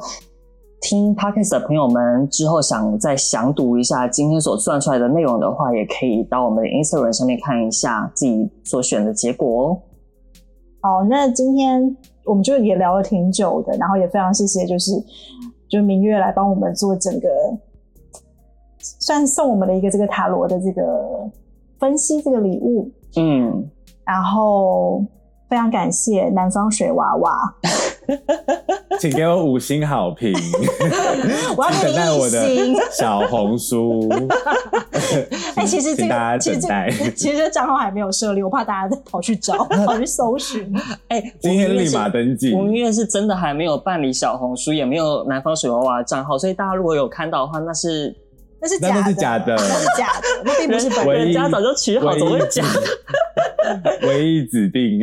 [0.80, 9.78] 听 Podcast 的朋友们之后想再详读一下今天所算出来的内容的话，也可以到我们的 Instagram 上面看一下自己所选的结果哦。
[10.82, 11.96] 好，那今天
[12.26, 14.92] 我们就也聊了挺久的，然后也非常谢谢，就是
[15.68, 17.28] 就是明月来帮我们做整个，
[18.78, 21.30] 算送我们的一个这个塔罗的这个
[21.78, 23.70] 分析这个礼物，嗯，
[24.06, 25.04] 然后。
[25.46, 27.38] 非常感谢南方水娃娃，
[28.98, 30.32] 请给我五星好评。
[31.56, 32.48] 我要等待我的
[32.90, 34.08] 小红书。
[35.54, 36.68] 哎、欸，其实这个其实这
[37.14, 40.74] 其实这账号还没有设立，我怕大家再跑去找，跑去搜寻。
[41.08, 42.52] 哎、欸，今天立马登记。
[42.54, 48.12] 我们因为是真的还没有办理小红书，也没有南方水娃娃的账号，所以大家如果有看到的话，那是
[48.60, 51.26] 那是假的，那是假的，那是假的，那并不是本人。
[51.26, 52.80] 人家早就取好，怎么会假的？
[54.06, 55.00] 唯一指定，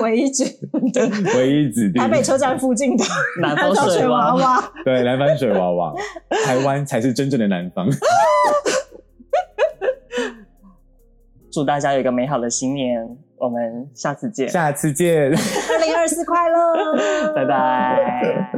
[0.00, 0.92] 唯一指定，
[1.36, 2.00] 唯一指定。
[2.00, 3.04] 台北车站附近的
[3.40, 5.94] 南方水娃娃，对，南方水娃娃，
[6.44, 7.88] 台湾才是真正的南方。
[11.50, 18.57] 祝大家有一个美好的新年，我们下次见，下次见，二零二四快乐， 拜拜。